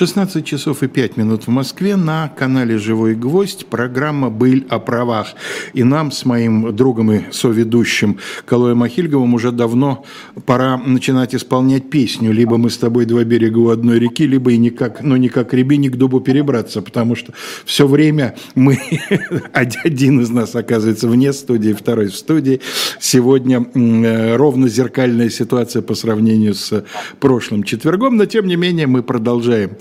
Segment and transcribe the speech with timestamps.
[0.00, 5.34] 16 часов и 5 минут в Москве на канале «Живой гвоздь» программа «Быль о правах».
[5.74, 8.16] И нам с моим другом и соведущим
[8.46, 10.06] Калоем Ахильговым уже давно
[10.46, 12.32] пора начинать исполнять песню.
[12.32, 15.90] Либо мы с тобой два берега у одной реки, либо и никак, ну, никак рябине
[15.90, 17.34] к дубу перебраться, потому что
[17.66, 18.78] все время мы,
[19.52, 22.62] один из нас оказывается вне студии, второй в студии.
[23.00, 26.86] Сегодня э, ровно зеркальная ситуация по сравнению с
[27.18, 29.72] прошлым четвергом, но тем не менее мы продолжаем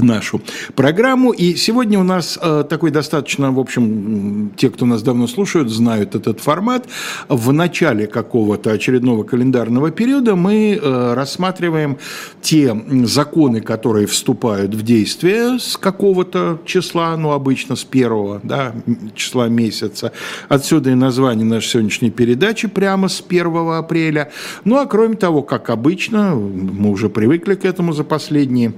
[0.00, 0.40] нашу
[0.74, 1.32] программу.
[1.32, 6.14] И сегодня у нас э, такой достаточно, в общем, те, кто нас давно слушают, знают
[6.14, 6.86] этот формат.
[7.28, 11.98] В начале какого-то очередного календарного периода мы э, рассматриваем
[12.40, 18.74] те законы, которые вступают в действие с какого-то числа, ну, обычно с первого да,
[19.14, 20.12] числа месяца.
[20.48, 24.30] Отсюда и название нашей сегодняшней передачи прямо с 1 апреля.
[24.64, 28.72] Ну, а кроме того, как обычно, мы уже привыкли к этому за последние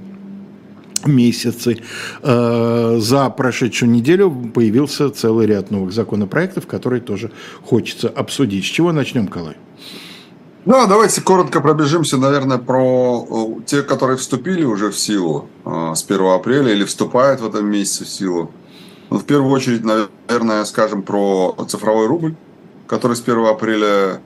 [1.07, 1.81] месяцы.
[2.21, 7.31] Э, за прошедшую неделю появился целый ряд новых законопроектов, которые тоже
[7.63, 8.65] хочется обсудить.
[8.65, 9.57] С чего начнем, Калай?
[10.65, 16.03] Да, давайте коротко пробежимся, наверное, про э, те, которые вступили уже в силу э, с
[16.03, 18.51] 1 апреля или вступают в этом месяце в силу.
[19.09, 22.35] Ну, в первую очередь, наверное, скажем про цифровой рубль,
[22.87, 24.21] который с 1 апреля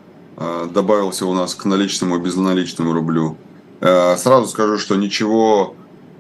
[0.69, 3.37] добавился у нас к наличному и безналичному рублю.
[3.79, 5.75] Сразу скажу, что ничего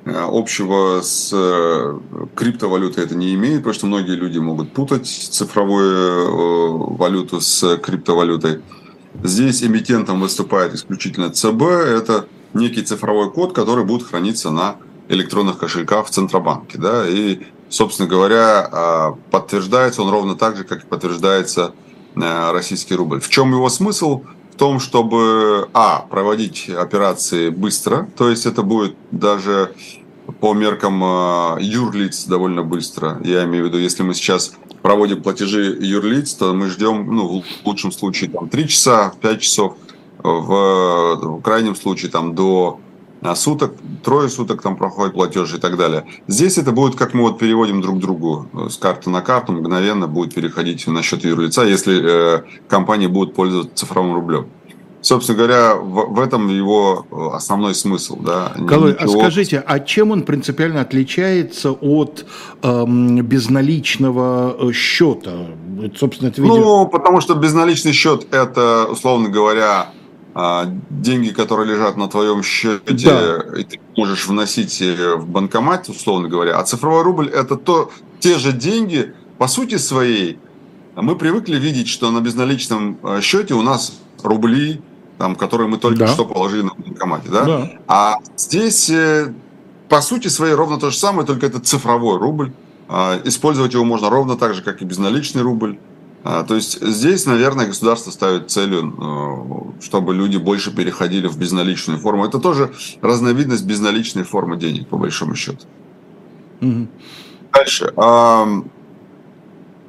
[0.05, 1.99] общего с э,
[2.35, 8.61] криптовалютой это не имеет, потому что многие люди могут путать цифровую э, валюту с криптовалютой.
[9.23, 11.61] Здесь эмитентом выступает исключительно ЦБ.
[11.61, 14.75] Это некий цифровой код, который будет храниться на
[15.09, 16.77] электронных кошельках в Центробанке.
[16.77, 17.07] Да?
[17.07, 17.39] И,
[17.69, 21.73] собственно говоря, подтверждается он ровно так же, как и подтверждается
[22.15, 23.21] российский рубль.
[23.21, 24.23] В чем его смысл?
[24.55, 29.73] В том, чтобы, а, проводить операции быстро, то есть это будет даже
[30.39, 33.19] по меркам э, юрлиц довольно быстро.
[33.25, 37.67] Я имею в виду, если мы сейчас проводим платежи юрлиц, то мы ждем, ну, в
[37.67, 39.75] лучшем случае, там, 3 часа, 5 часов,
[40.19, 42.79] в, в крайнем случае, там, до
[43.33, 46.05] суток, трое суток там проходит платеж и так далее.
[46.27, 50.07] Здесь это будет, как мы вот переводим друг другу э, с карты на карту, мгновенно
[50.07, 54.47] будет переходить на счет юрлица, если э, компания будет пользоваться цифровым рублем
[55.05, 58.17] собственно говоря, в, в этом его э, основной смысл.
[58.19, 58.51] Да?
[58.55, 58.95] А Ничего...
[58.97, 62.25] а скажите, а чем он принципиально отличается от
[62.63, 65.47] эм, безналичного э, счета?
[65.95, 66.55] Собственно, это видео...
[66.55, 69.89] Ну, потому что безналичный счет– это, условно говоря, а,
[70.89, 73.57] деньги, которые лежат на твоем счете, да.
[73.57, 76.57] и ты можешь вносить э, в банкомат, условно говоря.
[76.59, 80.37] А цифровой рубль– это то, те же деньги, по сути своей,
[80.95, 84.81] мы привыкли видеть, что на безналичном счете у нас рубли,
[85.17, 86.07] там, которые мы только да.
[86.07, 87.45] что положили на банкомате, да?
[87.45, 87.71] да?
[87.87, 89.33] А здесь, э,
[89.87, 92.51] по сути своей, ровно то же самое, только это цифровой рубль.
[92.87, 95.77] А, использовать его можно ровно так же, как и безналичный рубль.
[96.27, 98.95] А, то есть здесь, наверное, государство ставит целью,
[99.79, 102.25] э, чтобы люди больше переходили в безналичную форму.
[102.25, 105.65] Это тоже разновидность безналичной формы денег, по большому счету.
[106.61, 106.87] Угу.
[107.53, 107.93] Дальше.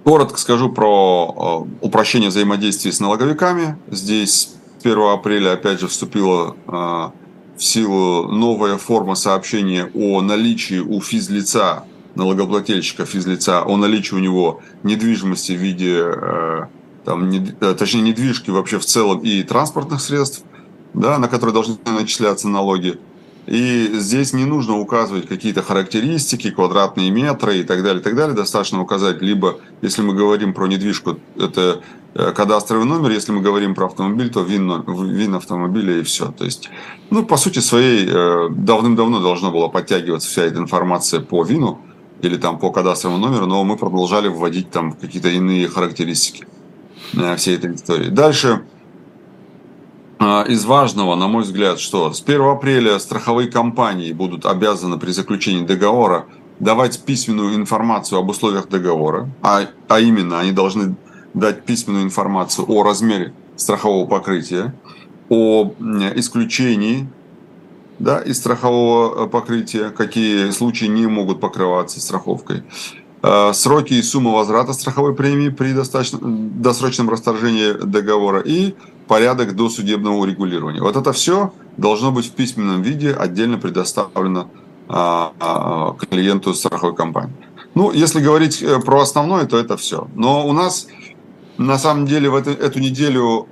[0.05, 3.79] Коротко скажу про э, упрощение взаимодействия с налоговиками.
[3.91, 4.55] Здесь
[4.85, 7.13] 1 апреля опять же вступила а,
[7.57, 11.85] в силу новая форма сообщения о наличии у физлица,
[12.17, 16.67] налогоплательщика физлица, о наличии у него недвижимости в виде, э,
[17.05, 20.43] там, не, э, точнее, недвижки вообще в целом и транспортных средств,
[20.95, 22.99] да, на которые должны начисляться налоги.
[23.47, 28.35] И здесь не нужно указывать какие-то характеристики, квадратные метры и так далее, и так далее.
[28.35, 31.81] Достаточно указать либо, если мы говорим про недвижку, это
[32.19, 36.33] Э, кадастровый номер, если мы говорим про автомобиль, то ВИН, ВИН автомобиля и все.
[36.33, 36.71] То есть,
[37.11, 41.79] ну, по сути своей, давным-давно должна была подтягиваться вся эта информация по ВИНу
[42.23, 46.47] или там по кадастровому номеру, но мы продолжали вводить там какие-то иные характеристики
[47.15, 48.09] э, всей этой истории.
[48.09, 48.63] Дальше,
[50.49, 55.65] из важного, на мой взгляд, что с 1 апреля страховые компании будут обязаны при заключении
[55.67, 56.27] договора
[56.59, 60.97] давать письменную информацию об условиях договора, а, а именно они должны
[61.35, 64.75] дать письменную информацию о размере страхового покрытия,
[65.29, 65.73] о
[66.15, 67.09] исключении
[67.99, 72.63] да, из страхового э, покрытия, какие случаи не могут покрываться страховкой,
[73.23, 78.75] э, сроки и сумма возврата страховой премии при досрочном расторжении договора и
[79.09, 80.83] порядок досудебного урегулирования.
[80.83, 84.51] Вот это все должно быть в письменном виде отдельно предоставлено
[84.89, 87.35] а, а, клиенту страховой компании.
[87.75, 90.09] Ну, если говорить э, про основное, то это все.
[90.15, 90.87] Но у нас
[91.59, 93.47] на самом деле в эту, эту неделю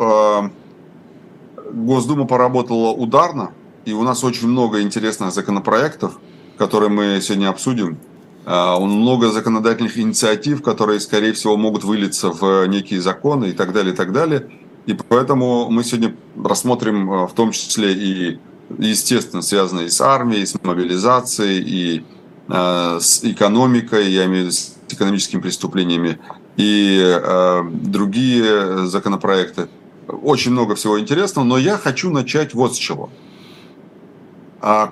[1.72, 3.52] Госдума поработала ударно,
[3.84, 6.18] и у нас очень много интересных законопроектов.
[6.56, 7.98] который мы сегодня обсудим,
[8.46, 13.92] а, много законодательных инициатив, которые, скорее всего, могут вылиться в некие законы и так далее,
[13.92, 14.48] и так далее.
[14.86, 18.38] И поэтому мы сегодня рассмотрим а, в том числе и,
[18.78, 22.04] естественно, связанные с армией, с мобилизацией, и
[22.48, 26.18] э, с экономикой, я имею в виду с экономическими преступлениями,
[26.56, 29.68] и э, другие законопроекты.
[30.06, 33.10] Очень много всего интересного, но я хочу начать вот с чего–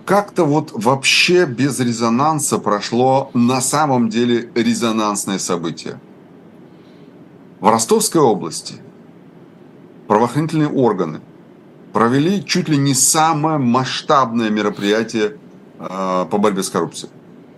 [0.04, 5.98] как-то вот вообще без резонанса прошло на самом деле резонансное событие.
[7.58, 8.74] В Ростовской области
[10.08, 11.22] правоохранительные органы
[11.94, 15.38] провели чуть ли не самое масштабное мероприятие
[15.78, 17.10] а, по борьбе с коррупцией.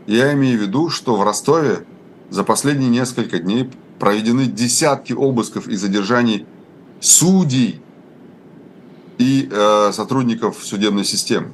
[0.06, 1.84] Я имею в виду, что в Ростове
[2.30, 3.68] за последние несколько дней
[3.98, 6.46] проведены десятки обысков и задержаний
[7.00, 7.82] судей
[9.18, 11.50] и э, сотрудников судебной системы.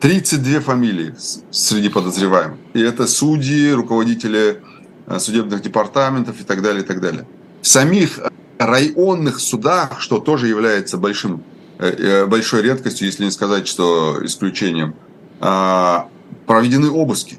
[0.00, 1.14] 32 фамилии
[1.50, 2.58] среди подозреваемых.
[2.72, 4.62] И это судьи, руководители
[5.06, 7.26] э, судебных департаментов и так далее, и так далее.
[7.60, 8.18] В самих
[8.58, 11.42] районных судах, что тоже является большим,
[11.78, 14.94] э, э, большой редкостью, если не сказать, что исключением,
[15.42, 16.08] а,
[16.46, 17.38] проведены обыски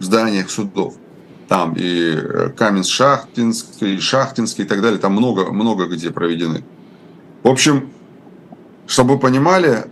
[0.00, 0.94] в зданиях судов.
[1.48, 2.14] Там и
[2.56, 4.98] Каменск-Шахтинск, и Шахтинск, и так далее.
[4.98, 6.64] Там много, много где проведены.
[7.42, 7.90] В общем,
[8.86, 9.84] чтобы вы понимали,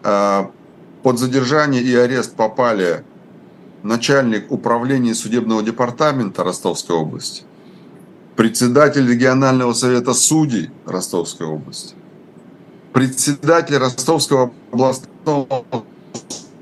[1.09, 3.03] под задержание и арест попали
[3.83, 7.45] начальник управления судебного департамента Ростовской области,
[8.37, 11.95] председатель регионального совета судей Ростовской области,
[12.93, 15.65] председатель Ростовского областного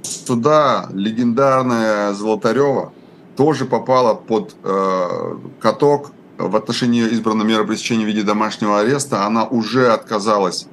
[0.02, 2.92] суда, легендарная Золотарева,
[3.36, 9.26] тоже попала под э, каток в отношении избранной меры пресечения в виде домашнего ареста.
[9.26, 10.68] Она уже отказалась,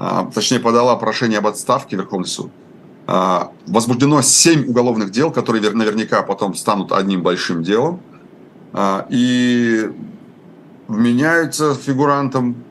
[0.00, 2.50] э, точнее подала прошение об отставке в Верховный суд.
[3.10, 8.00] А, возбуждено 7 уголовных дел, которые наверняка потом станут одним большим делом.
[8.74, 9.90] А, и
[10.88, 12.64] вменяются фигурантам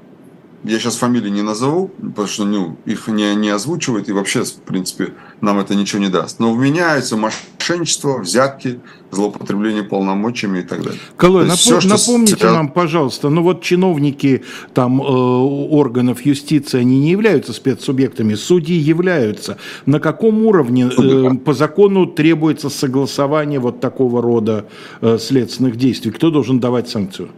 [0.63, 4.53] я сейчас фамилии не назову, потому что ну, их не, не озвучивают, и вообще, в
[4.53, 6.39] принципе, нам это ничего не даст.
[6.39, 8.79] Но вменяются мошенничество, взятки,
[9.11, 10.99] злоупотребление полномочиями и так далее.
[11.15, 12.51] Колой, напом- все, напомните что...
[12.51, 14.43] нам, пожалуйста, ну вот чиновники
[14.73, 19.57] там, э, органов юстиции, они не являются спецсубъектами, судьи являются.
[19.85, 24.65] На каком уровне э, по закону требуется согласование вот такого рода
[25.01, 26.11] э, следственных действий?
[26.11, 27.29] Кто должен давать санкцию?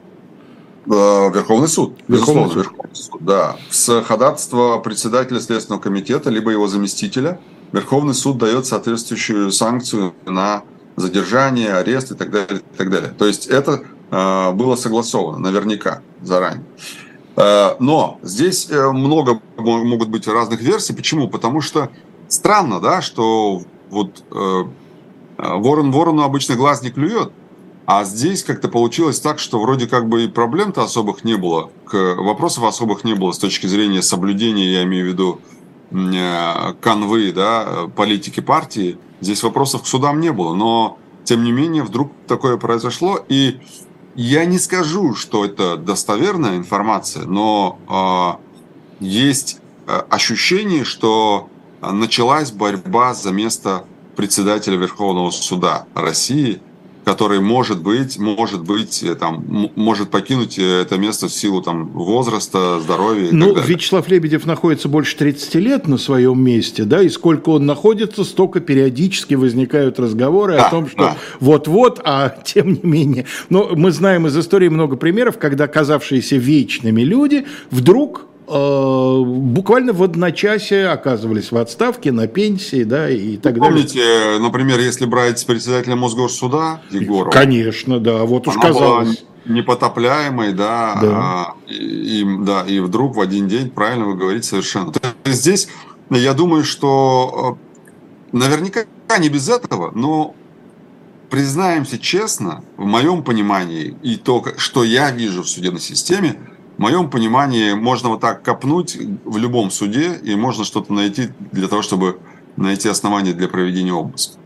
[0.90, 2.00] Э, Верховный суд.
[2.08, 2.56] Верховный суд.
[2.56, 3.22] Верховный суд.
[3.24, 3.58] Да.
[3.70, 7.40] С ходатайства председателя Следственного комитета, либо его заместителя,
[7.72, 10.64] Верховный суд дает соответствующую санкцию на
[10.96, 12.62] задержание, арест и так далее.
[12.74, 13.12] И так далее.
[13.12, 16.66] То есть это э, было согласовано наверняка заранее.
[17.36, 20.94] Э, но здесь э, много могут быть разных версий.
[20.94, 21.30] Почему?
[21.30, 21.90] Потому что
[22.28, 23.62] странно, да, что
[23.92, 24.64] вот э,
[25.38, 27.32] э ворон ворону обычно глаз не клюет.
[27.92, 32.66] А здесь как-то получилось так, что вроде как бы и проблем-то особых не было, вопросов
[32.66, 35.42] особых не было с точки зрения соблюдения, я имею в виду,
[35.90, 39.00] э, канвы, да, политики партии.
[39.22, 43.60] Здесь вопросов к судам не было, но тем не менее вдруг такое произошло, и
[44.14, 48.40] я не скажу, что это достоверная информация, но
[49.02, 49.58] э, есть
[50.12, 51.50] ощущение, что
[51.82, 53.86] началась борьба за место
[54.16, 56.62] председателя Верховного суда России–
[57.10, 59.44] который может быть, может быть, э, там,
[59.76, 63.30] может покинуть э, это место в силу там, возраста, здоровья.
[63.30, 67.66] И ну, Вячеслав Лебедев находится больше 30 лет на своем месте, да, и сколько он
[67.66, 73.26] находится, столько периодически возникают разговоры да, о том, что вот-вот, а тем не менее.
[73.50, 80.90] Но мы знаем из истории много примеров, когда казавшиеся вечными люди вдруг буквально в одночасье
[80.90, 83.76] оказывались в отставке, на пенсии, да, и так Вы далее.
[83.76, 87.32] Помните, например, если брать председателя Мосгорсуда Егорова?
[87.32, 89.24] Конечно, да, вот уж казалось.
[89.46, 91.10] Непотопляемой, да, да.
[91.12, 94.92] А, и, да, и вдруг в один день, правильно вы говорите, совершенно.
[94.92, 95.70] То есть здесь,
[96.10, 97.58] я думаю, что
[98.34, 98.86] э, наверняка
[99.18, 100.36] не без этого, но
[101.30, 106.36] признаемся честно, в моем понимании и то, что я вижу в судебной системе,
[106.80, 111.68] в моем понимании можно вот так копнуть в любом суде, и можно что-то найти для
[111.68, 112.20] того, чтобы
[112.56, 114.38] найти основания для проведения обыска.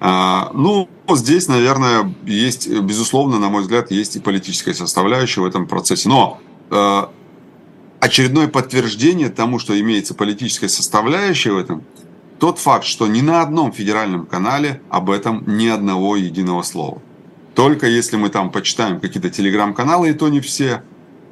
[0.00, 5.66] А, ну, здесь, наверное, есть, безусловно, на мой взгляд, есть и политическая составляющая в этом
[5.66, 6.08] процессе.
[6.08, 6.40] Но
[6.70, 7.02] э,
[8.00, 11.82] очередное подтверждение тому, что имеется политическая составляющая в этом,
[12.38, 17.02] тот факт, что ни на одном федеральном канале об этом ни одного единого слова.
[17.54, 20.82] Только если мы там почитаем какие-то телеграм-каналы, и то не все,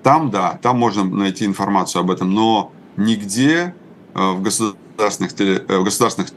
[0.02, 3.74] там, да, там можно найти информацию об этом, но нигде
[4.14, 6.30] э, в государственных, теле, в государственных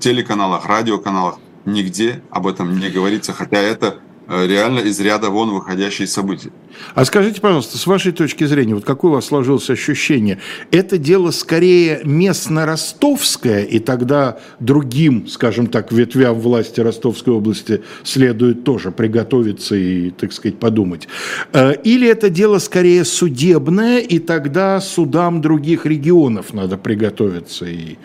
[0.00, 6.06] телеканалах, радиоканалах нигде об этом не говорится, хотя это Э, реально из ряда вон выходящие
[6.06, 6.50] события.
[6.94, 10.38] А скажите, пожалуйста, с вашей точки зрения, вот какое у вас сложилось ощущение?
[10.70, 18.90] Это дело скорее местно-ростовское, и тогда другим, скажем так, ветвям власти Ростовской области следует тоже
[18.90, 21.08] приготовиться и, так сказать, подумать?
[21.52, 27.96] Э, или это дело скорее судебное, и тогда судам других регионов надо приготовиться и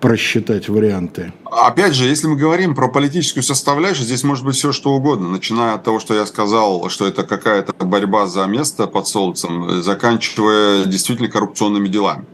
[0.00, 1.32] просчитать варианты?
[1.50, 5.63] Опять же, если мы говорим про политическую составляющую, здесь может быть все что угодно, начиная
[5.72, 11.28] от того, что я сказал, что это какая-то борьба за место под солнцем, заканчивая действительно
[11.28, 12.26] коррупционными делами.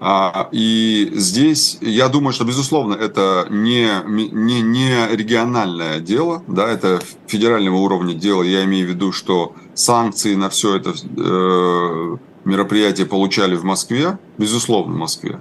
[0.00, 7.00] А, и здесь, я думаю, что, безусловно, это не, не, не региональное дело, да, это
[7.26, 8.42] федерального уровня дело.
[8.42, 14.94] Я имею в виду, что санкции на все это э, мероприятие получали в Москве, безусловно,
[14.94, 15.40] в Москве.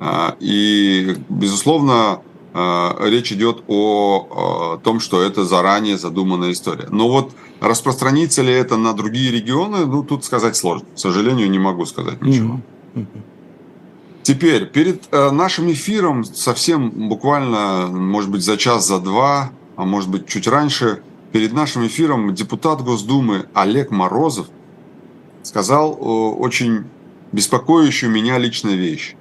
[0.00, 2.20] А, и, безусловно,
[2.54, 6.88] речь идет о том, что это заранее задуманная история.
[6.90, 10.86] Но вот распространится ли это на другие регионы, ну, тут сказать сложно.
[10.94, 12.60] К сожалению, не могу сказать ничего.
[14.22, 20.10] Теперь, перед э, нашим эфиром, совсем буквально, может быть, за час, за два, а может
[20.10, 21.02] быть, чуть раньше,
[21.32, 24.46] перед нашим эфиром депутат Госдумы Олег Морозов
[25.42, 26.84] сказал очень
[27.32, 29.16] беспокоящую меня личную вещь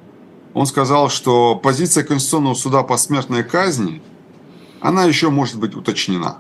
[0.54, 4.02] он сказал, что позиция Конституционного суда по смертной казни,
[4.82, 6.38] она еще может быть уточнена.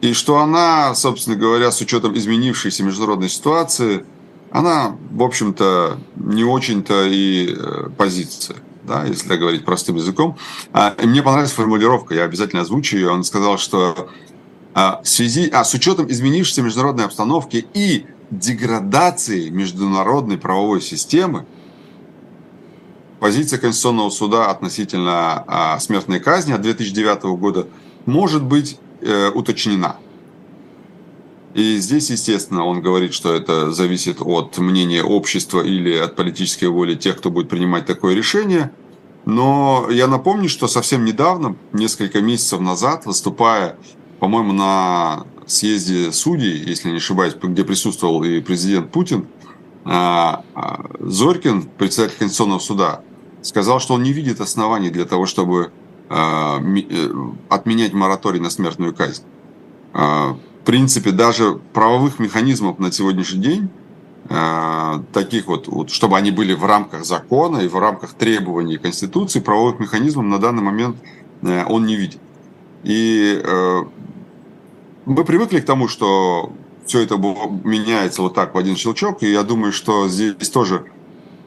[0.00, 4.04] И что она, собственно говоря, с учетом изменившейся международной ситуации,
[4.50, 10.36] она, в общем-то, не очень-то и э, позиция, да, если говорить простым языком.
[10.72, 13.10] А, и мне понравилась формулировка, я обязательно озвучу ее.
[13.10, 14.10] Он сказал, что
[14.74, 21.46] а, в связи, а, с учетом изменившейся международной обстановки и деградации международной правовой системы,
[23.20, 27.66] позиция Конституционного суда относительно а, смертной казни от 2009 года
[28.04, 29.96] может быть э, уточнена.
[31.54, 36.94] И здесь, естественно, он говорит, что это зависит от мнения общества или от политической воли
[36.94, 38.72] тех, кто будет принимать такое решение.
[39.24, 43.76] Но я напомню, что совсем недавно, несколько месяцев назад, выступая,
[44.20, 49.26] по-моему, на съезде судей, если не ошибаюсь, где присутствовал и президент Путин,
[49.86, 53.00] Зорькин, председатель Конституционного суда,
[53.42, 55.70] сказал, что он не видит оснований для того, чтобы
[56.08, 57.08] а, э,
[57.48, 59.22] отменять мораторий на смертную казнь.
[59.92, 63.70] В принципе, даже правовых механизмов на сегодняшний день,
[65.12, 69.78] таких вот, вот, чтобы они были в рамках закона и в рамках требований Конституции, правовых
[69.78, 70.96] механизмов на данный момент
[71.42, 72.20] э, он не видит.
[72.82, 73.84] И э,
[75.04, 76.52] мы привыкли к тому, что
[76.86, 80.86] все это меняется вот так в один щелчок, и я думаю, что здесь тоже,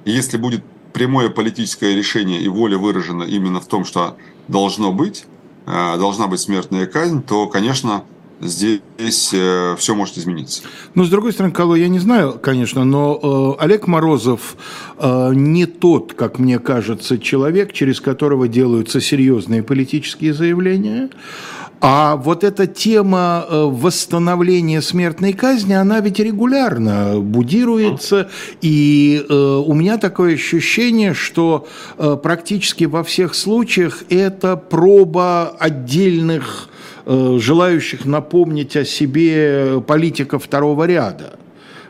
[0.06, 4.18] если будет прямое политическое решение и воля выражена именно в том, что
[4.48, 5.26] должно быть,
[5.66, 8.04] э, должна быть смертная казнь, то, конечно,
[8.42, 10.64] здесь э, все может измениться.
[10.96, 14.56] Но, с другой стороны, Кало, я не знаю, конечно, но э, Олег Морозов
[14.98, 21.10] э, не тот, как мне кажется, человек, через которого делаются серьезные политические заявления.
[21.82, 28.30] А вот эта тема э, восстановления смертной казни, она ведь регулярно будируется,
[28.62, 31.68] и э, у меня такое ощущение, что
[31.98, 36.70] э, практически во всех случаях это проба отдельных
[37.06, 41.40] желающих напомнить о себе политиков второго ряда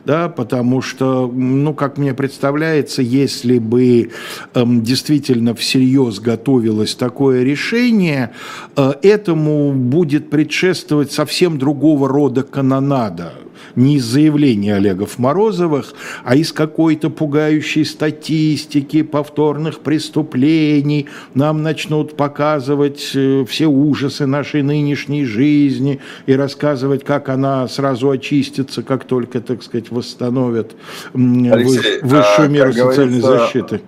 [0.05, 4.11] да, потому что, ну, как мне представляется, если бы
[4.53, 8.31] эм, действительно всерьез готовилось такое решение,
[8.75, 13.33] э, этому будет предшествовать совсем другого рода канонада
[13.75, 21.07] не из заявлений Олегов Морозовых, а из какой-то пугающей статистики повторных преступлений.
[21.33, 28.83] Нам начнут показывать э, все ужасы нашей нынешней жизни и рассказывать, как она сразу очистится,
[28.83, 30.75] как только, так сказать, восстановят
[31.13, 33.81] Алексей, высшую а, меру социальной защиты.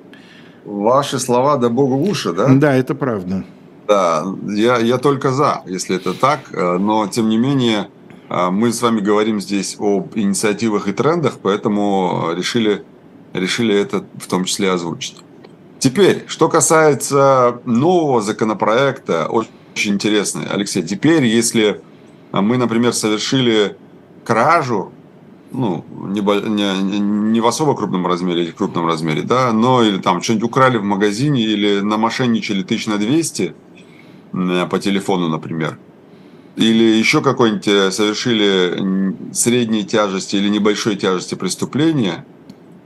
[0.65, 2.47] Ваши слова да богу в уши, да?
[2.49, 3.43] Да, это правда.
[3.87, 8.00] Да, я, я только за, если это так, э, но тем не менее а,
[8.31, 12.83] мы с вами говорим здесь об инициативах и трендах, поэтому решили,
[13.33, 15.17] решили это в том числе озвучить.
[15.79, 20.81] Теперь, что касается нового законопроекта, очень интересный, Алексей.
[20.81, 21.81] Теперь, если
[22.31, 23.75] мы, например, совершили
[24.23, 24.93] кражу,
[25.51, 30.21] ну, не, не, не в особо крупном размере или крупном размере, да, но или там
[30.21, 33.53] что-нибудь украли в магазине или намошенничали тысяч на 200
[34.31, 35.77] по телефону, например–
[36.55, 42.25] или еще какое-нибудь э, совершили средней тяжести или небольшой тяжести преступления,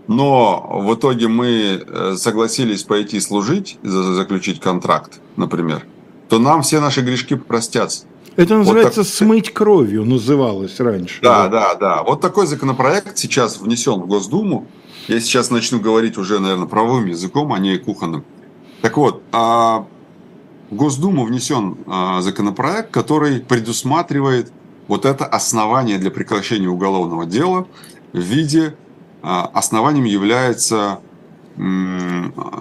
[0.07, 5.86] но в итоге мы э, согласились пойти служить, заключить контракт, например,
[6.29, 8.05] то нам все наши грешки простятся.
[8.36, 9.15] Это называется вот так...
[9.15, 11.22] смыть кровью, называлось раньше.
[11.22, 12.03] Да, да, да, да.
[12.03, 14.67] Вот такой законопроект сейчас внесен в Госдуму.
[15.07, 18.25] Я сейчас начну говорить уже, наверное, правовым языком, а не кухонным.
[18.81, 19.86] Так вот, а,
[20.69, 24.51] в Госдуму внесен а, законопроект, который предусматривает
[24.88, 27.67] вот это основание для прекращения уголовного дела
[28.13, 28.75] в виде
[29.22, 31.00] а, основанием является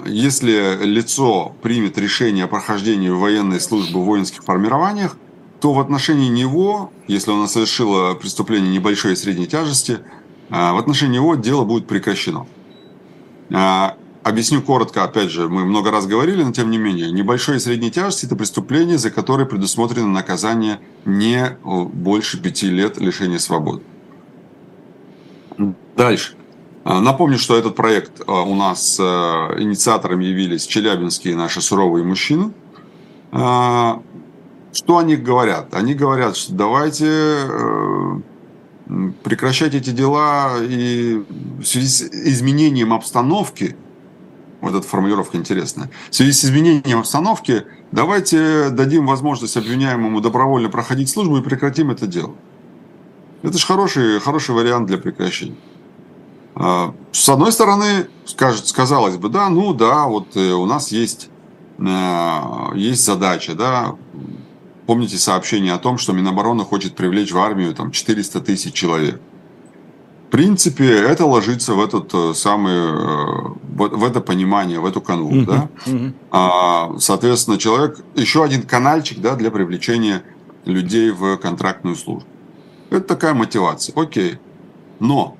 [0.06, 5.16] если лицо примет решение о прохождении военной службы в воинских формированиях,
[5.60, 9.98] то в отношении него, если он совершил преступление небольшой и средней тяжести,
[10.50, 12.46] а, в отношении него дело будет прекращено.
[14.24, 17.58] А, объясню коротко, опять же, мы много раз говорили, но тем не менее, небольшой и
[17.58, 23.82] средней тяжести– это преступление, за которое предусмотрено наказание не больше пяти лет лишения свободы.
[25.96, 26.34] Дальше.
[26.84, 32.52] А, напомню, что этот проект у нас инициаторами явились челябинские наши суровые мужчины–
[34.74, 35.72] что они говорят?
[35.74, 38.20] Они говорят, что давайте э,
[39.22, 41.22] прекращать эти дела и
[41.60, 43.76] в связи с изменением обстановки,
[44.64, 51.08] вот эта формулировка интересная, в связи с изменением обстановки давайте дадим возможность обвиняемому добровольно проходить
[51.08, 52.34] службу и прекратим это дело.
[53.42, 55.56] Это же хороший, хороший вариант для прекращения.
[56.54, 61.28] А, с одной стороны, скажет, сказалось бы, да, ну да, вот э, у нас есть,
[61.78, 62.40] э,
[62.74, 63.96] есть задача, да,
[64.86, 69.20] Помните сообщение о том, что Минобороны хочет привлечь в армию там, 400 тысяч человек.
[70.34, 75.30] В принципе, это ложится в этот э, самый, э, в это понимание, в эту канву.
[75.30, 75.68] Uh-huh, да?
[76.32, 80.24] А, соответственно, человек, еще один канальчик да, для привлечения
[80.64, 82.26] людей в контрактную службу.
[82.90, 83.94] Это такая мотивация.
[83.94, 84.40] Окей.
[84.98, 85.36] Но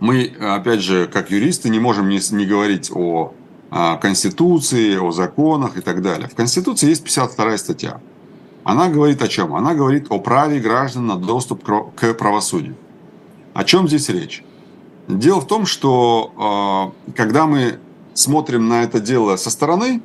[0.00, 3.34] мы, опять же, как юристы, не можем не, не говорить о
[3.70, 6.28] о Конституции, о законах и так далее.
[6.28, 8.00] В Конституции есть 52 статья.
[8.64, 9.54] Она говорит о чем?
[9.54, 11.62] Она говорит о праве граждан на доступ
[11.94, 12.74] к правосудию.
[13.54, 14.44] О чем здесь речь?
[15.08, 17.78] Дело в том, что э, когда мы
[18.14, 20.02] смотрим на это дело со стороны,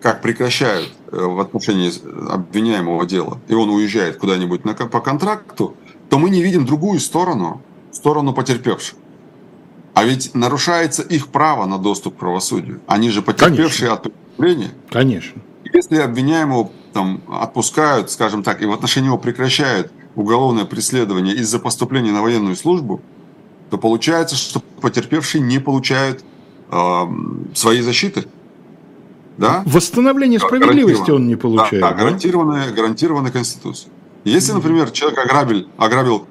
[0.00, 1.92] как прекращают э, в отношении
[2.32, 5.76] обвиняемого дела, и он уезжает куда-нибудь на, по контракту,
[6.08, 8.96] то мы не видим другую сторону, сторону потерпевших.
[9.94, 12.80] А ведь нарушается их право на доступ к правосудию.
[12.86, 13.92] Они же потерпевшие Конечно.
[13.92, 14.70] от преступления.
[14.90, 15.42] Конечно.
[15.72, 22.12] Если обвиняемого там, отпускают, скажем так, и в отношении него прекращают уголовное преследование из-за поступления
[22.12, 23.00] на военную службу,
[23.70, 26.24] то получается, что потерпевшие не получают
[26.70, 27.02] э,
[27.54, 28.26] своей защиты.
[29.36, 29.62] Да?
[29.66, 31.80] Восстановление справедливости он не получает.
[31.80, 33.92] Да, да, гарантированная, гарантированная Конституцией.
[34.24, 36.26] Если, например, человек ограбил, ограбил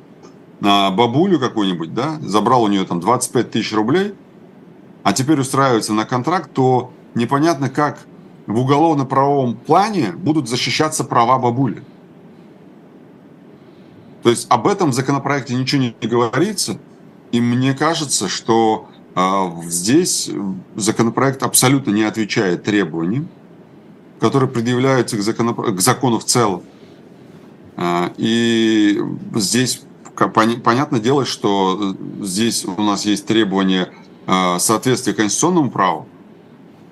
[0.60, 4.14] на бабулю какую-нибудь, да, забрал у нее там 25 тысяч рублей,
[5.04, 8.00] а теперь устраивается на контракт, то непонятно, как
[8.46, 11.84] в уголовно-правовом плане будут защищаться права бабули.
[14.28, 16.78] То есть об этом в законопроекте ничего не говорится,
[17.32, 20.30] и мне кажется, что э, здесь
[20.76, 23.30] законопроект абсолютно не отвечает требованиям,
[24.20, 26.64] которые предъявляются к, закону, к закону в целом.
[27.78, 29.02] Э, и
[29.36, 29.84] здесь
[30.34, 33.94] понятное дело, что э, здесь у нас есть требования
[34.26, 36.06] э, соответствия конституционному праву,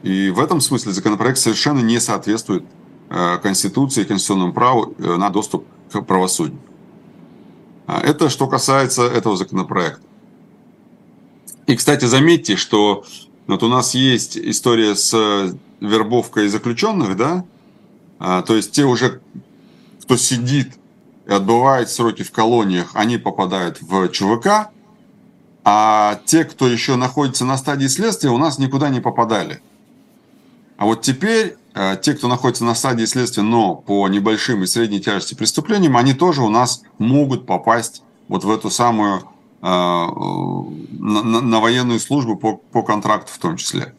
[0.04, 2.64] и в этом смысле законопроект совершенно не соответствует
[3.10, 6.58] э, Конституции и конституционному праву на доступ к правосудию.
[7.88, 10.02] А это что касается этого законопроекта.
[11.68, 13.06] И, кстати, заметьте, что
[13.48, 17.46] вот у нас есть история с вербовкой заключенных, да,
[18.20, 19.22] а, то есть те уже,
[20.02, 20.74] кто сидит
[21.28, 24.70] и отбывают сроки в колониях, они попадают в ЧВК,
[25.64, 29.62] а те, кто еще находится на стадии следствия, у нас никуда не попадали.
[30.78, 31.56] А вот теперь э,
[32.02, 36.42] те, кто находится на стадии следствия, но по небольшим и средней тяжести преступлениям, они тоже
[36.42, 39.24] у нас могут попасть вот в эту самую
[39.62, 43.94] э, на, на военную службу по, по контракту в том числе.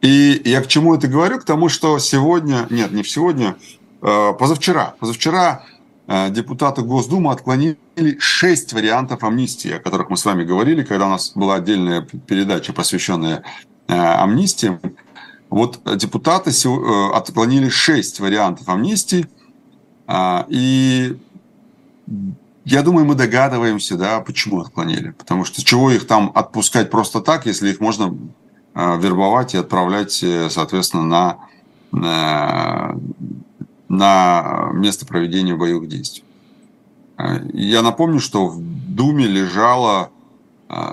[0.00, 1.38] И я к чему это говорю?
[1.38, 3.54] К тому, что сегодня, нет, не сегодня,
[4.02, 5.64] э, позавчера, позавчера
[6.06, 7.78] Э, депутаты Госдумы отклонили
[8.18, 12.72] шесть вариантов амнистии, о которых мы с вами говорили, когда у нас была отдельная передача,
[12.72, 13.44] посвященная
[13.88, 14.78] э, амнистии.
[15.52, 19.28] Вот депутаты э, отклонили шесть вариантов амнистии,
[20.48, 21.16] и
[22.64, 25.10] я думаю, мы догадываемся, да, почему отклонили.
[25.10, 28.16] Потому что чего их там отпускать просто так, если их можно
[28.74, 31.38] вербовать и отправлять, соответственно,
[31.92, 32.96] на
[33.88, 36.24] на место проведения боевых действий.
[37.52, 40.10] Я напомню, что в Думе лежало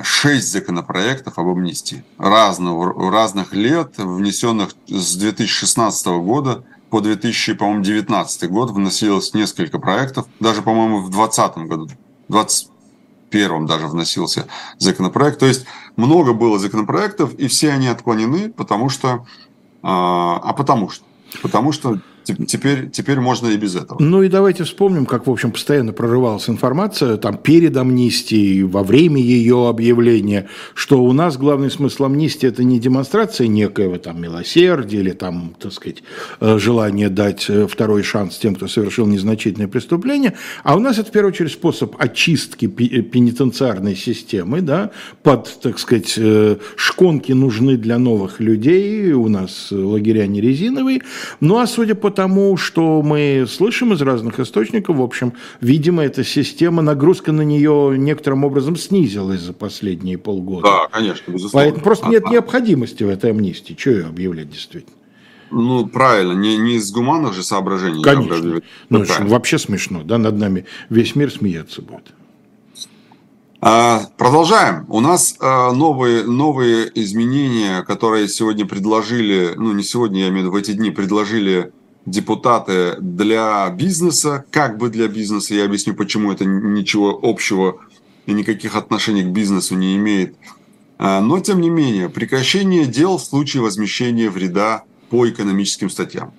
[0.04, 9.34] шесть законопроектов об амнистии разного, разных лет, внесенных с 2016 года по 2019 год вносилось
[9.34, 11.88] несколько проектов, даже, по-моему, в 2020 году,
[12.28, 15.40] в 2021 даже вносился законопроект.
[15.40, 15.66] То есть
[15.96, 19.26] много было законопроектов, и все они отклонены, потому что...
[19.82, 21.06] А, а потому что?
[21.42, 22.02] Потому что
[22.36, 24.02] Теперь, теперь можно и без этого.
[24.02, 29.22] Ну и давайте вспомним, как, в общем, постоянно прорывалась информация там, перед амнистией, во время
[29.22, 35.12] ее объявления, что у нас главный смысл амнистии– это не демонстрация некоего там милосердия или
[35.12, 36.04] там, так сказать,
[36.40, 41.10] э, желание дать э, второй шанс тем, кто совершил незначительное преступление, а у нас это,
[41.10, 44.92] в первую очередь, способ очистки э, пенитенциарной системы, да,
[45.24, 46.20] под, так сказать,
[46.76, 51.02] шконки нужны для новых людей, у нас лагеря не резиновые,
[51.40, 56.26] ну а судя по тому, что мы слышим из разных источников, в общем, видимо, эта
[56.26, 60.64] система, нагрузка на нее некоторым образом снизилась за последние полгода.
[60.64, 61.66] Да, конечно, безусловно.
[61.66, 63.74] Поэтому просто нет необходимости в этой амнистии.
[63.80, 64.98] Что ее объявлять действительно?
[65.50, 68.04] Ну, правильно, не, не из гуманных же соображений.
[68.04, 68.60] Конечно.
[68.90, 72.14] Ну, вообще смешно, да, над нами весь мир смеяться будет.
[73.62, 74.86] А, продолжаем.
[74.90, 80.48] У нас а, новые, новые изменения, которые сегодня предложили, ну не сегодня, я имею в
[80.48, 81.72] виду в эти дни, предложили
[82.10, 87.78] депутаты для бизнеса, как бы для бизнеса, я объясню, почему это ничего общего
[88.26, 90.36] и никаких отношений к бизнесу не имеет.
[90.98, 96.34] А, но, тем не менее, прекращение дел в случае возмещения вреда по экономическим статьям.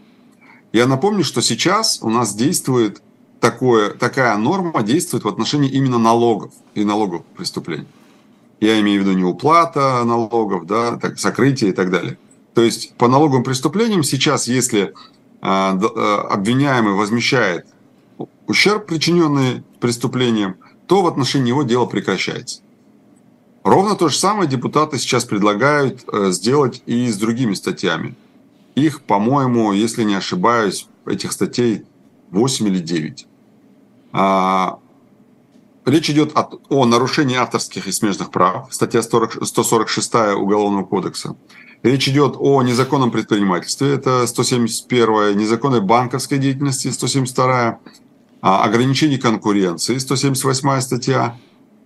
[0.72, 3.02] Я напомню, что сейчас у нас действует
[3.40, 7.86] такое, такая норма, действует в отношении именно налогов и налоговых преступлений.
[8.60, 12.18] Я имею в виду не уплата налогов, да, так, сокрытие и так далее.
[12.54, 14.92] То есть по налоговым преступлениям сейчас, если
[15.40, 17.66] обвиняемый возмещает
[18.46, 22.62] ущерб, причиненный преступлением, то в отношении него дело прекращается.
[23.62, 28.14] Ровно то же самое депутаты сейчас предлагают э, сделать и с другими статьями.
[28.74, 31.84] Их, по-моему, если не ошибаюсь, этих статей
[32.30, 33.26] 8 или 9.
[34.12, 34.78] А,
[35.84, 41.36] речь идет о, нарушении авторских и смежных прав, статья 40, 146 Уголовного кодекса.
[41.82, 47.78] Речь идет о незаконном предпринимательстве, это 171 незаконной банковской деятельности, 172
[48.42, 51.38] а, ограничение конкуренции, 178 статья,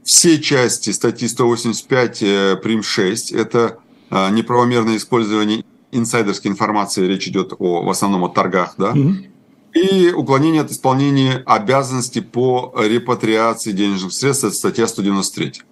[0.03, 3.79] все части статьи 185 э, прим 6, это
[4.11, 9.31] а, неправомерное использование инсайдерской информации, речь идет о, в основном о торгах, да, mm-hmm.
[9.75, 15.63] и уклонение от исполнения обязанностей по репатриации денежных средств, это статья 193.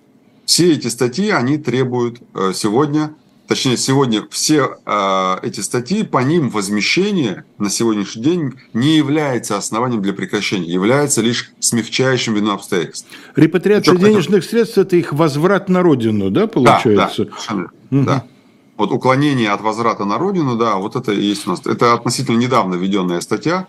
[0.46, 3.16] Все эти статьи, они требуют э, сегодня
[3.52, 10.00] точнее сегодня все э, эти статьи, по ним возмещение на сегодняшний день не является основанием
[10.00, 13.08] для прекращения, является лишь смягчающим вину обстоятельств.
[13.36, 14.48] Репатриация Причем, денежных это...
[14.48, 17.26] средств– это их возврат на родину, да, получается?
[17.26, 18.04] Да, да, угу.
[18.06, 18.24] да.
[18.78, 21.60] Вот уклонение от возврата на родину, да, вот это и есть у нас.
[21.66, 23.66] Это относительно недавно введенная статья,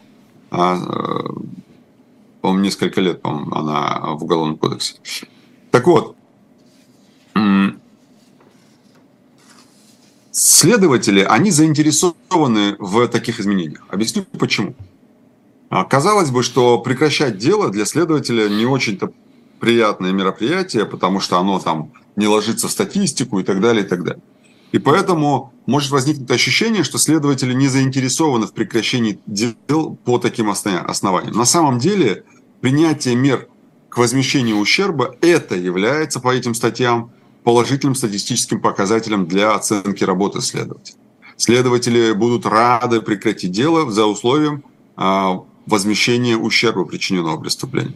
[0.49, 1.29] а, э,
[2.39, 4.95] по-моему, несколько лет, по-моему, она в Уголовном кодексе.
[5.71, 6.15] Так вот,
[10.33, 13.83] Следователи, они заинтересованы в таких изменениях.
[13.89, 14.73] Объясню почему.
[15.69, 19.11] А, казалось бы, что прекращать дело для следователя не очень-то
[19.59, 24.03] приятное мероприятие, потому что оно там не ложится в статистику и так далее, и так
[24.03, 24.23] далее.
[24.71, 31.35] И поэтому может возникнуть ощущение, что следователи не заинтересованы в прекращении дел по таким основаниям.
[31.35, 32.23] На самом деле
[32.59, 33.47] принятие мер
[33.89, 37.11] к возмещению ущерба это является по этим статьям
[37.43, 40.97] положительным статистическим показателем для оценки работы следователя.
[41.35, 44.63] Следователи будут рады прекратить дело за условием
[44.95, 47.95] а, возмещения ущерба, причиненного преступлением.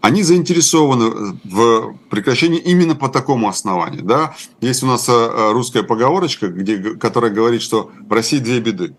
[0.00, 4.02] Они заинтересованы в прекращении именно по такому основанию.
[4.02, 4.34] Да?
[4.60, 8.94] Есть у нас а, русская поговорочка, где, которая говорит, что в России две беды.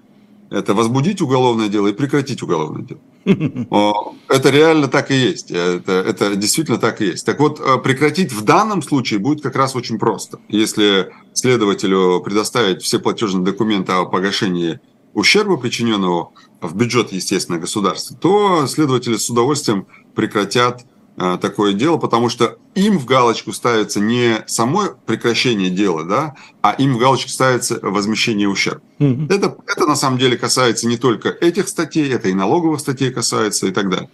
[0.49, 2.99] Это возбудить уголовное дело и прекратить уголовное дело.
[3.25, 5.51] Это реально так и есть.
[5.51, 7.25] Это, это действительно так и есть.
[7.25, 10.39] Так вот, э, прекратить в данном случае будет как раз очень просто.
[10.47, 14.79] Если следователю предоставить все платежные документы о погашении
[15.13, 20.85] ущерба, причиненного в бюджет, естественно, государства, то следователи с удовольствием прекратят
[21.15, 26.95] такое дело, потому что им в галочку ставится не само прекращение дела, да, а им
[26.95, 28.82] в галочку ставится возмещение ущерба.
[28.99, 29.34] Mm-hmm.
[29.34, 33.67] Это, это на самом деле касается не только этих статей, это и налоговых статей касается
[33.67, 34.10] и так далее.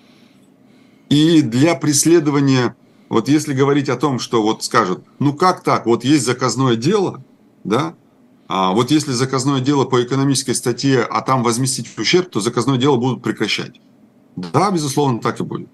[1.10, 2.76] И для преследования,
[3.10, 7.24] вот если говорить о том, что вот скажут, ну как так, вот есть заказное дело,
[7.64, 7.96] да,
[8.48, 12.98] а вот если заказное дело по экономической статье, а там возместить ущерб, то заказное дело
[12.98, 13.80] будут прекращать.
[14.36, 15.70] Да, безусловно, так и будет.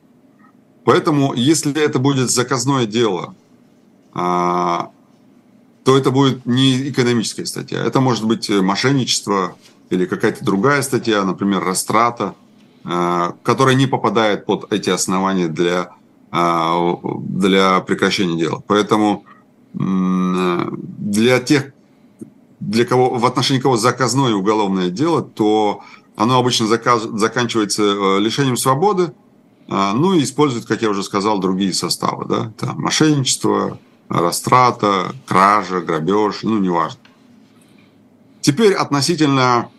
[0.88, 3.36] Поэтому, если это будет заказное дело,
[4.14, 4.94] то
[5.86, 7.84] это будет не экономическая статья.
[7.84, 9.58] Это может быть мошенничество
[9.90, 12.36] или какая-то другая статья, например, растрата,
[12.84, 15.90] которая не попадает под эти основания для,
[16.32, 18.64] для прекращения дела.
[18.66, 19.26] Поэтому
[19.74, 21.74] для тех,
[22.62, 25.82] для кого, в отношении кого заказное уголовное дело, то
[26.16, 29.12] оно обычно заказ, заканчивается э, лишением свободы, а,
[29.68, 32.26] ну и используют, как я уже сказал, другие составы.
[32.26, 32.54] Да?
[32.58, 37.00] Там мошенничество, растрата, кража, грабеж, ну неважно.
[38.42, 39.70] Теперь относительно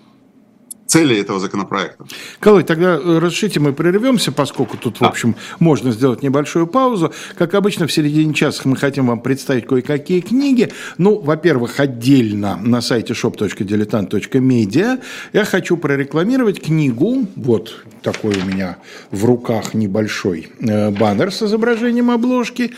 [0.88, 2.04] цели этого законопроекта.
[2.40, 7.12] Колой, тогда э, разрешите мы прервемся, поскольку тут, в общем, можно сделать небольшую паузу.
[7.36, 10.72] Как обычно, в середине часа мы хотим вам представить кое-какие книги.
[10.96, 15.00] Ну, во-первых, отдельно на сайте shop.diletant.media
[15.34, 18.78] я хочу прорекламировать книгу, вот такой у меня
[19.10, 22.72] в руках небольшой э, баннер с изображением обложки,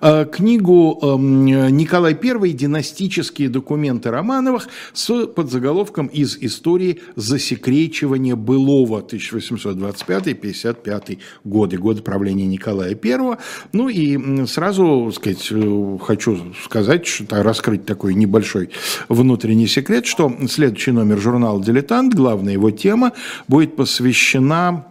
[0.00, 9.00] э, книгу эм, Николай I «Династические документы Романовых» с подзаголовком «Из истории засекреченных засекречивание былого
[9.00, 13.38] 1825-55 годы, годы правления Николая I.
[13.72, 18.68] Ну и сразу сказать, э, хочу сказать, что, раскрыть такой небольшой
[19.08, 23.12] внутренний секрет, что следующий номер журнала «Дилетант», главная его тема,
[23.48, 24.84] будет посвящена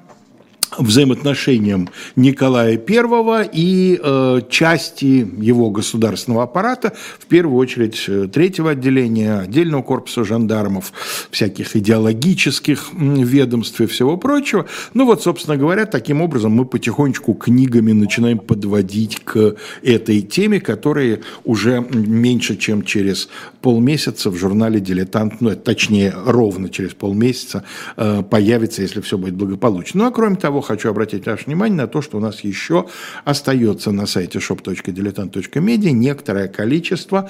[0.78, 9.40] взаимоотношениям Николая I и э, части его государственного аппарата, в первую очередь э, третьего отделения,
[9.40, 10.92] отдельного корпуса жандармов,
[11.32, 14.66] всяких идеологических ведомств и всего прочего.
[14.94, 21.22] Ну вот, собственно говоря, таким образом мы потихонечку книгами начинаем подводить к этой теме, которая
[21.44, 23.30] уже меньше, чем через
[23.62, 27.64] полмесяца в журнале «Дилетант», ну, точнее, ровно через полмесяца
[27.98, 30.04] э, появится, если все будет благополучно.
[30.04, 32.88] Ну, а кроме того, хочу обратить ваше внимание на то, что у нас еще
[33.24, 37.30] остается на сайте shop.diletant.media некоторое количество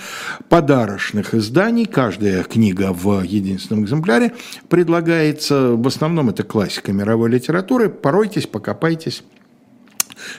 [0.49, 1.85] подарочных изданий.
[1.85, 4.33] Каждая книга в единственном экземпляре
[4.69, 5.71] предлагается.
[5.71, 7.89] В основном это классика мировой литературы.
[7.89, 9.23] Поройтесь, покопайтесь.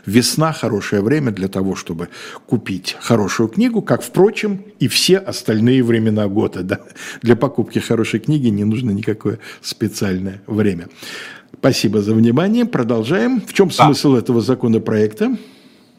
[0.05, 2.09] Весна– хорошее время для того, чтобы
[2.47, 6.63] купить хорошую книгу, как, впрочем, и все остальные времена года.
[6.63, 6.81] Да?
[7.23, 10.89] Для покупки хорошей книги не нужно никакое специальное время.
[11.59, 12.64] Спасибо за внимание.
[12.64, 13.40] Продолжаем.
[13.40, 14.19] В чем смысл да.
[14.19, 15.37] этого законопроекта?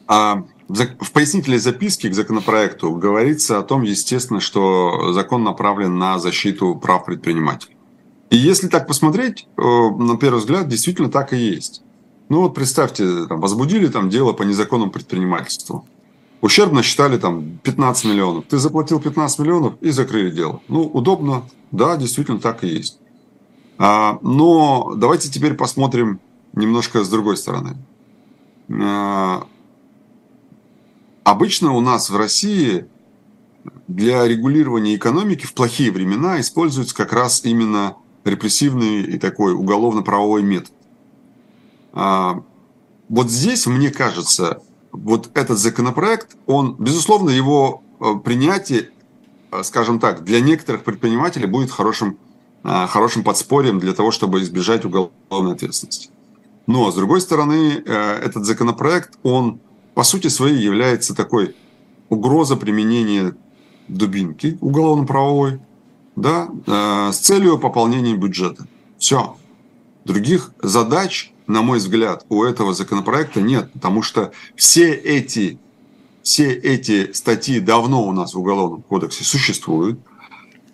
[0.08, 6.76] А, в пояснительной записке к законопроекту говорится о том, естественно, что закон направлен на защиту
[6.76, 7.76] прав предпринимателей.
[8.30, 11.82] И если так посмотреть, э, на первый взгляд, действительно так и есть.
[12.30, 15.86] Ну вот представьте, там, возбудили там дело по незаконному предпринимательству.
[16.41, 18.46] Ущерб насчитали там 15 миллионов.
[18.50, 20.62] Ты заплатил 15 миллионов и закрыли дело.
[20.67, 21.43] Ну, удобно.
[21.72, 23.00] Да, действительно так и есть.
[23.78, 26.20] А, но давайте теперь посмотрим
[26.54, 27.78] немножко с другой стороны.
[28.70, 29.48] А,
[31.24, 32.88] обычно у нас в России
[33.88, 40.72] для регулирования экономики в плохие времена используется как раз именно репрессивный и такой уголовно-правовой метод.
[41.94, 42.44] А,
[43.10, 44.62] вот здесь, мне кажется,
[44.92, 48.90] вот этот законопроект, он, безусловно, его э, принятие,
[49.52, 52.18] э, скажем так, для некоторых предпринимателей будет хорошим,
[52.63, 56.10] хорошим подспорьем для того, чтобы избежать уголовной ответственности.
[56.65, 59.60] Но, с другой стороны, этот законопроект, он
[59.93, 61.56] по сути своей является такой
[62.10, 63.36] угроза применения
[63.88, 65.60] дубинки уголовно-правовой,
[66.15, 68.67] да, с целью пополнения бюджета.
[68.98, 69.38] Все.
[70.04, 75.58] Других задач на мой взгляд, у этого законопроекта нет, потому что все эти,
[76.22, 80.00] все эти статьи давно у нас в Уголовном кодексе существуют.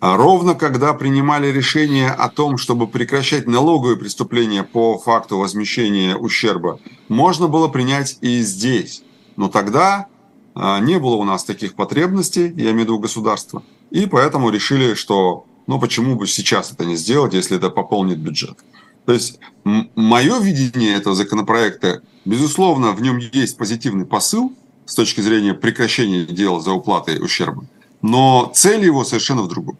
[0.06, 6.78] А ровно когда принимали решение о том, чтобы прекращать налоговые преступления по факту возмещения ущерба,
[7.08, 9.02] можно было принять и здесь.
[9.36, 10.08] Но тогда
[10.54, 14.92] а, не было у нас таких потребностей, я имею в виду государства, и поэтому решили,
[14.92, 18.58] что ну почему бы сейчас это не сделать, если это пополнит бюджет.
[19.06, 24.52] То есть мое видение этого законопроекта, безусловно, в нем есть позитивный посыл
[24.84, 27.64] с точки зрения прекращения дела за уплатой ущерба,
[28.02, 29.78] но цель его совершенно в другом.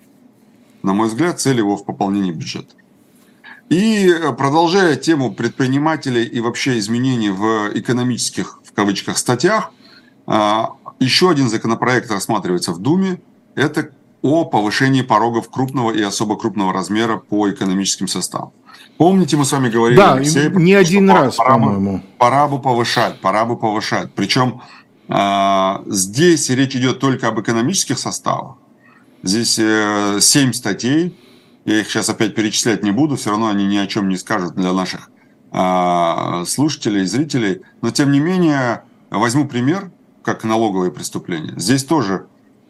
[0.84, 2.74] На мой взгляд, цель его в пополнении бюджета.
[3.70, 9.70] И э, продолжая тему предпринимателей и вообще изменений в экономических, в кавычках, статьях,
[10.26, 13.18] а, еще один законопроект рассматривается в Думе.
[13.54, 18.52] Это о повышении порогов крупного и особо крупного размера по экономическим составам.
[18.98, 22.02] Помните, мы с вами говорили, да, Алексей, не один раз, пора, по-моему.
[22.18, 24.12] Пора бы повышать, пора бы повышать.
[24.14, 24.60] Причем
[25.08, 28.56] э, здесь речь идет только об экономических составах.
[29.24, 31.16] Здесь э, 7 статей.
[31.64, 34.54] Я их сейчас опять перечислять не буду, все равно они ни о чем не скажут
[34.54, 35.10] для наших
[35.50, 37.62] э, слушателей, зрителей.
[37.80, 39.90] Но тем не менее, возьму пример.
[40.22, 41.54] как налоговые преступления.
[41.56, 42.26] Здесь тоже,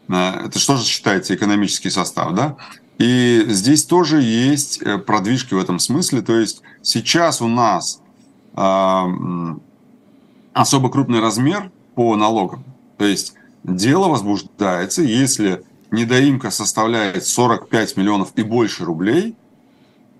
[0.07, 2.55] э, это что же считается экономический состав, да?
[2.99, 6.21] И здесь тоже есть э, продвижки в этом смысле.
[6.21, 8.01] То есть сейчас у нас
[8.55, 9.01] э,
[10.53, 12.63] особо крупный размер по налогам.
[12.97, 13.33] То есть
[13.65, 15.63] дело возбуждается, если
[15.95, 19.35] недоимка составляет 45 миллионов и больше рублей,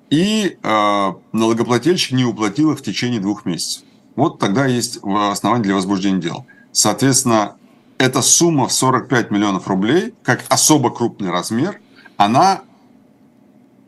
[0.09, 3.83] и э, налогоплательщик не уплатил их в течение двух месяцев.
[4.15, 6.45] Вот тогда есть основание для возбуждения дела.
[6.71, 7.55] Соответственно,
[7.97, 11.79] эта сумма в 45 миллионов рублей, как особо крупный размер,
[12.17, 12.61] она,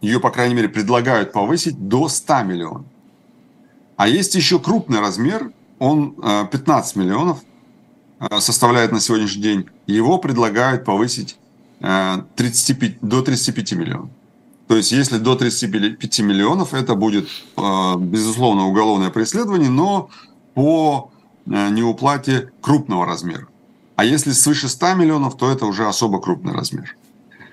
[0.01, 2.85] ее, по крайней мере, предлагают повысить до 100 миллионов.
[3.95, 6.15] А есть еще крупный размер, он
[6.51, 7.39] 15 э, миллионов
[8.19, 9.69] э, составляет на сегодняшний день.
[9.87, 11.37] Его предлагают повысить
[11.79, 14.09] 35, э, до 35 миллионов.
[14.67, 20.09] То есть, если до 35 миллионов, это будет, безусловно, уголовное преследование, но
[20.55, 21.09] по
[21.45, 23.47] неуплате крупного размера.
[23.95, 26.97] А если свыше 100 миллионов, то это уже особо крупный размер.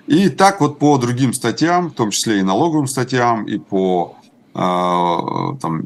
[0.07, 4.17] И так вот по другим статьям, в том числе и налоговым статьям, и по
[4.53, 5.83] там,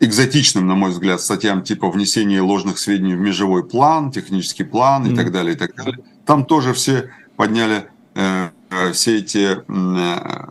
[0.00, 5.10] экзотичным, на мой взгляд, статьям типа внесение ложных сведений в межевой план, технический план и
[5.10, 5.16] mm.
[5.16, 5.98] так далее, и так далее.
[6.24, 10.46] Там тоже все подняли э, э все эти э,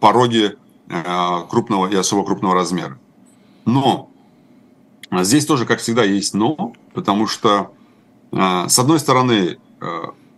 [0.00, 0.56] пороги
[1.48, 2.98] крупного и особо крупного размера.
[3.64, 4.10] Но
[5.10, 7.72] здесь тоже, как всегда, есть но, потому что,
[8.30, 9.58] с одной стороны,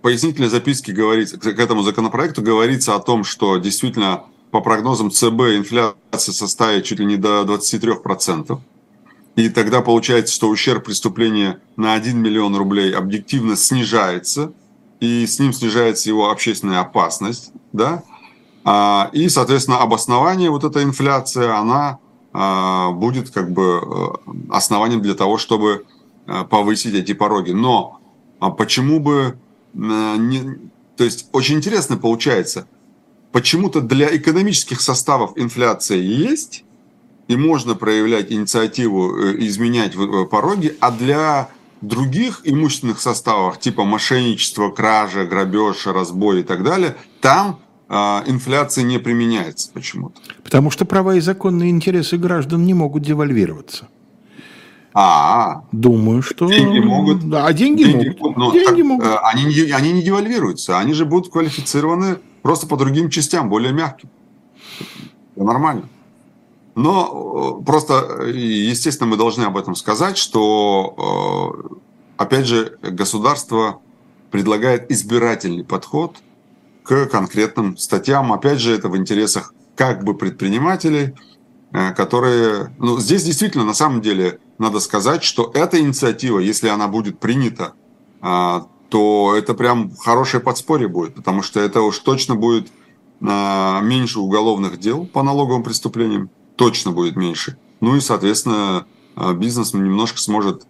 [0.04, 6.32] пояснительной записке говорится, к этому законопроекту говорится о том, что действительно по прогнозам ЦБ инфляция
[6.32, 8.60] составит чуть ли не до 23%.
[9.36, 14.52] И тогда получается, что ущерб преступления на 1 миллион рублей объективно снижается,
[15.04, 18.02] и с ним снижается его общественная опасность, да,
[18.64, 21.98] а, и, соответственно, обоснование вот эта инфляция, она
[22.32, 25.84] а, будет как бы э, основанием для того, чтобы
[26.26, 27.50] э, повысить эти пороги.
[27.50, 28.00] Но
[28.40, 29.36] а почему бы
[29.74, 30.58] э, не...
[30.96, 32.66] То есть очень интересно получается,
[33.32, 36.64] почему-то для экономических составов инфляция есть,
[37.28, 39.94] и можно проявлять инициативу, изменять
[40.30, 41.50] пороги, а для
[41.86, 48.98] других имущественных составов, типа мошенничества, кража, грабеж, разбой и так далее, там а, инфляция не
[48.98, 50.20] применяется почему-то.
[50.42, 53.88] Потому что права и законные интересы граждан не могут девальвироваться.
[54.96, 57.28] А, думаю, что деньги могут.
[57.28, 58.36] Да, а деньги, деньги могут.
[58.36, 59.06] Но деньги так, могут.
[59.06, 64.08] Э, они, они не девальвируются, они же будут квалифицированы просто по другим частям, более мягким.
[65.34, 65.88] Это нормально.
[66.74, 71.76] Но э, просто, естественно, мы должны об этом сказать, что, э,
[72.16, 73.80] опять же, государство
[74.30, 76.16] предлагает избирательный подход
[76.82, 78.32] к конкретным статьям.
[78.32, 81.14] Опять же, это в интересах как бы предпринимателей,
[81.72, 82.74] э, которые...
[82.78, 87.74] Ну, здесь действительно, на самом деле, надо сказать, что эта инициатива, если она будет принята,
[88.88, 92.70] то это прям хорошее подспорье будет, потому что это уж точно будет
[93.20, 97.56] а, меньше уголовных дел по налоговым преступлениям, точно будет меньше.
[97.80, 98.86] Ну и, соответственно,
[99.16, 100.66] а, бизнес немножко сможет,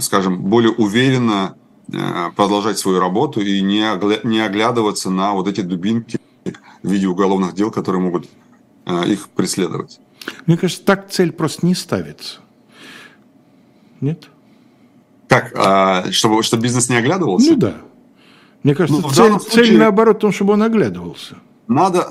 [0.00, 1.56] скажем, более уверенно
[1.92, 6.18] а, продолжать свою работу и не оглядываться на вот эти дубинки
[6.82, 8.28] в виде уголовных дел, которые могут
[9.06, 9.98] их преследовать.
[10.46, 12.38] Мне кажется, так цель просто не ставится.
[14.00, 14.28] Нет?
[15.28, 15.52] Как?
[15.56, 17.50] А, чтобы, чтобы бизнес не оглядывался?
[17.50, 17.74] Ну да.
[18.62, 21.36] Мне кажется, ну, цель, случае, цель наоборот в том, чтобы он оглядывался.
[21.68, 22.08] Надо,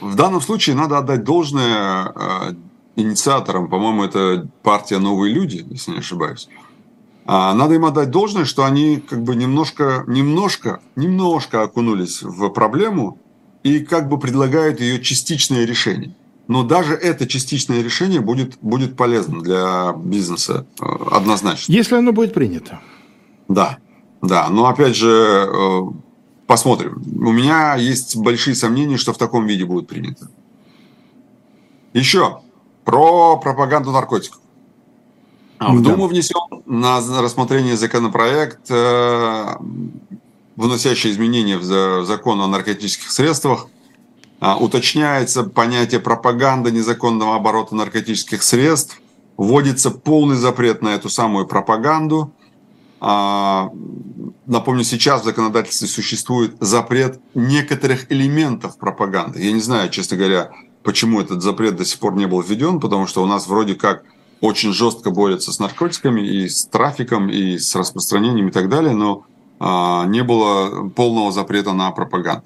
[0.00, 2.54] в данном случае надо отдать должное э,
[2.96, 6.48] инициаторам, по-моему, это партия «Новые люди», если не ошибаюсь.
[7.26, 13.18] А надо им отдать должное, что они как бы немножко, немножко, немножко окунулись в проблему
[13.62, 16.14] и как бы предлагают ее частичное решение
[16.48, 21.70] но даже это частичное решение будет, будет полезно для бизнеса э, однозначно.
[21.70, 22.80] Если оно будет принято.
[23.48, 23.78] Да,
[24.22, 24.48] да.
[24.48, 25.80] Но опять же, э,
[26.48, 27.00] посмотрим.
[27.24, 30.28] У меня есть большие сомнения, что в таком виде будет принято.
[31.92, 32.40] Еще
[32.84, 34.40] про пропаганду наркотиков.
[35.60, 39.56] В Думу внесен на рассмотрение законопроект, э,
[40.56, 43.68] вносящий изменения в закон о наркотических средствах–
[44.40, 49.00] а, уточняется понятие пропаганды незаконного оборота наркотических средств,
[49.36, 52.32] вводится полный запрет на эту самую пропаганду.
[53.00, 53.70] А,
[54.46, 59.42] напомню, сейчас в законодательстве существует запрет некоторых элементов пропаганды.
[59.42, 60.50] Я не знаю, честно говоря,
[60.82, 64.04] почему этот запрет до сих пор не был введен, потому что у нас вроде как
[64.40, 69.24] очень жестко борются с наркотиками и с трафиком, и с распространением и так далее, но
[69.60, 72.44] а, не было полного запрета на пропаганду.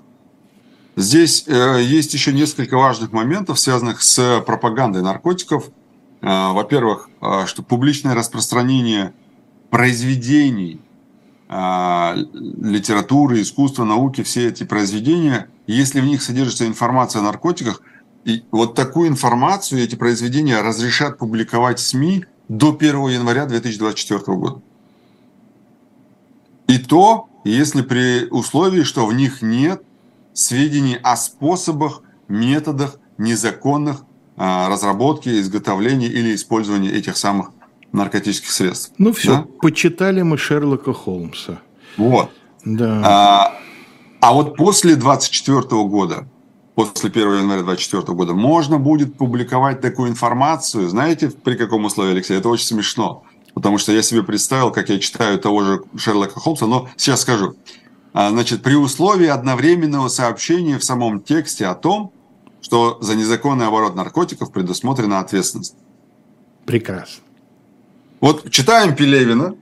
[0.95, 5.71] Здесь э, есть еще несколько важных моментов, связанных с пропагандой наркотиков.
[6.21, 9.15] Э, во-первых, э, что публичное распространение
[9.73, 10.83] произведений
[11.49, 17.81] а, литературы, искусства, науки, все эти произведения, если в них содержится информация о наркотиках,
[18.27, 24.61] и вот такую информацию эти произведения разрешат публиковать СМИ до 1 января 2024 года.
[26.67, 29.83] И то, если при условии, что в них нет
[30.35, 34.05] сведений о способах, методах незаконных
[34.37, 37.53] а, разработки, изготовления или использования этих самых
[37.93, 38.93] наркотических средств.
[38.99, 39.47] Ну все, да?
[39.61, 41.61] почитали мы Шерлока Холмса.
[41.97, 42.31] Вот.
[42.65, 43.01] Да.
[43.05, 43.59] А,
[44.21, 46.27] а вот после 24 года,
[46.75, 50.89] после 1 января 24 года, можно будет публиковать такую информацию.
[50.89, 52.37] Знаете, при каком условии, Алексей?
[52.37, 53.25] Это очень смешно.
[53.55, 57.57] Потому что я себе представил, как я читаю того же Шерлока Холмса, но сейчас скажу.
[58.15, 62.13] А, значит, при условии одновременного сообщения в самом тексте о том,
[62.61, 65.75] что за незаконный оборот наркотиков предусмотрена ответственность.
[66.65, 67.23] Прекрасно.
[68.23, 69.57] Вот читаем Пелевина,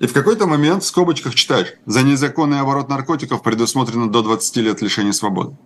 [0.00, 4.82] и в какой-то момент в скобочках читаешь, за незаконный оборот наркотиков предусмотрено до 20 лет
[4.82, 5.56] лишения свободы.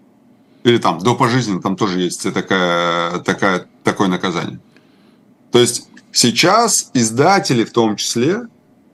[0.62, 4.60] Или там до пожизненно, там тоже есть такая, такая, такое наказание.
[5.50, 8.42] То есть сейчас издатели в том числе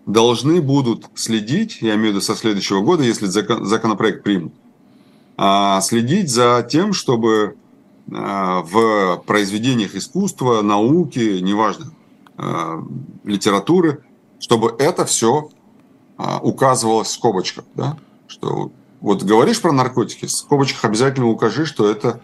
[0.07, 4.55] должны будут следить, я имею в виду со следующего года, если законопроект примут,
[5.37, 7.57] а следить за тем, чтобы
[8.13, 11.87] а, в произведениях искусства, науки, неважно,
[12.39, 12.85] а,
[13.27, 14.05] литературы,
[14.39, 15.51] чтобы это все
[16.41, 17.65] указывалось в скобочках.
[17.75, 17.99] Да?
[18.27, 22.21] Что вот говоришь про наркотики, в скобочках обязательно укажи, что это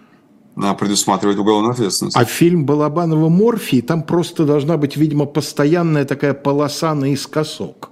[0.79, 2.17] предусматривает уголовную ответственность.
[2.17, 7.91] А фильм Балабанова «Морфий», там просто должна быть, видимо, постоянная такая полоса наискосок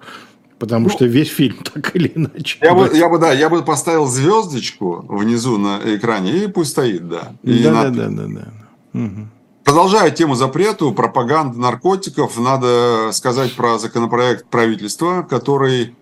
[0.60, 2.58] потому ну, что весь фильм так или иначе.
[2.60, 7.08] Я бы, я бы, да, я бы поставил звездочку внизу на экране и пусть стоит,
[7.08, 7.32] да.
[7.42, 9.00] И да, да, да, да, да.
[9.00, 9.28] Угу.
[9.64, 15.94] Продолжая тему запрету, пропаганды наркотиков, надо сказать про законопроект правительства, который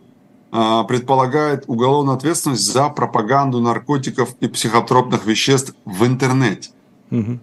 [0.52, 6.70] э, предполагает уголовную ответственность за пропаганду наркотиков и психотропных веществ в интернете.
[7.10, 7.40] Угу.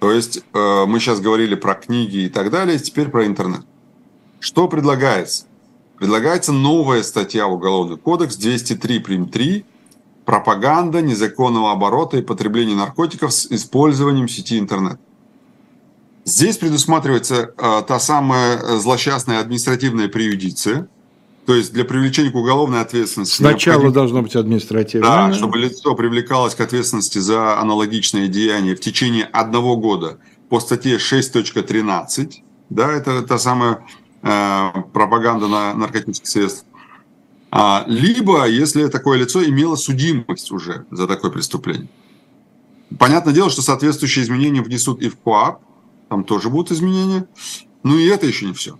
[0.00, 3.62] То есть э, мы сейчас говорили про книги и так далее, теперь про интернет.
[4.40, 5.44] Что предлагается?
[5.98, 9.64] Предлагается новая статья в Уголовный кодекс 203 прим 3
[10.24, 14.98] пропаганда незаконного оборота и потребления наркотиков с использованием сети интернет.
[16.24, 20.88] Здесь предусматривается э, та самая злосчастная административная преюдиция,
[21.46, 23.36] то есть для привлечения к уголовной ответственности.
[23.36, 23.94] Сначала необходим...
[23.94, 25.08] должно быть административное.
[25.08, 30.18] Да, чтобы лицо привлекалось к ответственности за аналогичные деяния в течение одного года
[30.48, 32.32] по статье 6.13.
[32.68, 33.84] Да, это та самая
[34.22, 36.66] Э, пропаганда на наркотических средств.
[37.50, 41.88] А, либо, если такое лицо имело судимость уже за такое преступление.
[42.98, 45.62] Понятное дело, что соответствующие изменения внесут и в КОАП,
[46.10, 47.26] там тоже будут изменения.
[47.84, 48.78] Ну и это еще не все.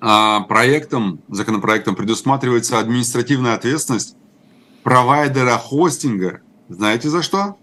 [0.00, 4.16] А проектом, законопроектом предусматривается административная ответственность
[4.82, 6.40] провайдера хостинга.
[6.70, 7.56] Знаете за что?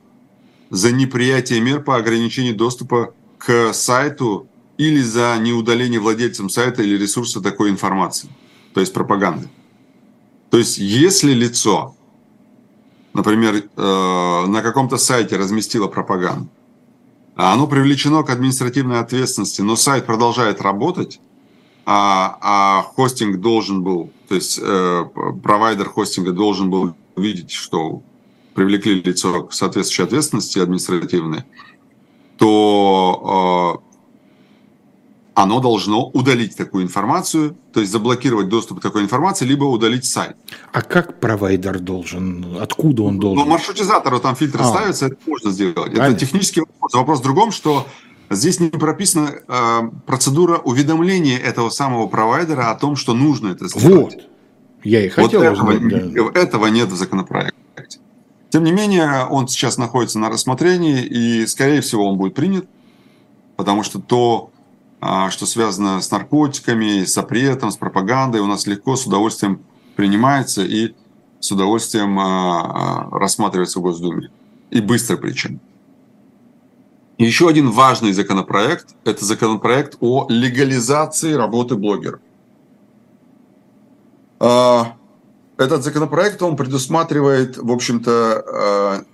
[0.70, 4.48] За неприятие мер по ограничению доступа к сайту
[4.78, 8.30] или за неудаление владельцем сайта или ресурса такой информации,
[8.74, 9.50] то есть пропаганды.
[10.52, 11.96] То есть если лицо,
[13.14, 16.50] например, э, на каком-то сайте разместило пропаганду,
[17.36, 21.20] оно привлечено к административной ответственности, но сайт продолжает работать,
[21.86, 25.06] а, а хостинг должен был, то есть э,
[25.42, 28.02] провайдер хостинга должен был видеть, что
[28.54, 31.44] привлекли лицо к соответствующей ответственности административной,
[32.38, 33.93] то э,
[35.36, 40.36] оно должно удалить такую информацию, то есть заблокировать доступ к такой информации, либо удалить сайт.
[40.72, 42.58] А как провайдер должен?
[42.60, 43.44] Откуда он должен?
[43.44, 44.66] Ну, маршрутизатору там фильтры а.
[44.66, 45.76] ставятся, это можно сделать.
[45.76, 46.04] Правильно.
[46.04, 46.94] Это технический вопрос.
[46.94, 47.88] Вопрос в другом, что
[48.30, 54.14] здесь не прописана э, процедура уведомления этого самого провайдера о том, что нужно это сделать.
[54.16, 54.30] Вот.
[54.84, 56.40] Я и хотел вот этого, узнать, да.
[56.40, 57.54] этого нет в законопроекте.
[58.50, 62.68] Тем не менее, он сейчас находится на рассмотрении, и, скорее всего, он будет принят,
[63.56, 64.52] потому что то
[65.32, 69.62] что связано с наркотиками, с запретом, с пропагандой, у нас легко, с удовольствием
[69.96, 70.94] принимается и
[71.40, 74.32] с удовольствием а, а, рассматривается в Госдуме.
[74.70, 75.60] И быстро причем.
[77.18, 82.20] Еще один важный законопроект– это законопроект о легализации работы блогеров.
[84.40, 89.06] Этот законопроект, он предусматривает, в общем-то,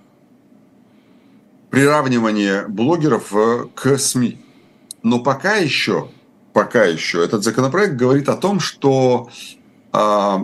[1.68, 3.32] приравнивание блогеров
[3.74, 4.42] к СМИ.
[5.02, 6.10] Но пока еще,
[6.52, 9.30] пока еще этот законопроект говорит о том, что
[9.92, 10.36] э,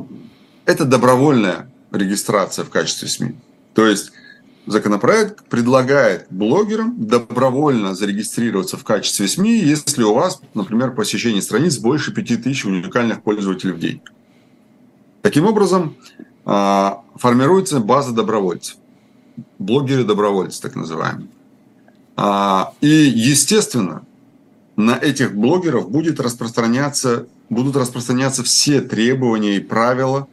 [0.65, 3.37] это добровольная регистрация в качестве СМИ.
[3.75, 4.13] То есть
[4.67, 12.13] законопроект предлагает блогерам добровольно зарегистрироваться в качестве СМИ, если у вас, например, посещение страниц больше
[12.13, 14.03] 5000 уникальных пользователей в день.
[15.23, 15.97] Таким образом,
[16.45, 18.77] а, формируется база добровольцев.
[19.59, 21.29] Блогеры-добровольцы, так называемые.
[22.17, 24.06] А, и, естественно,
[24.77, 30.29] на этих блогеров будет распространяться, будут распространяться все требования и правила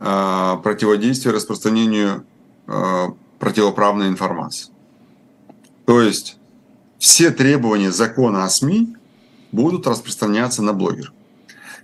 [0.00, 2.24] а, противодействия распространению
[2.66, 4.72] а, противоправной информации.
[5.84, 6.38] То есть
[6.98, 8.96] все требования закона о СМИ
[9.52, 11.12] будут распространяться на блогеров.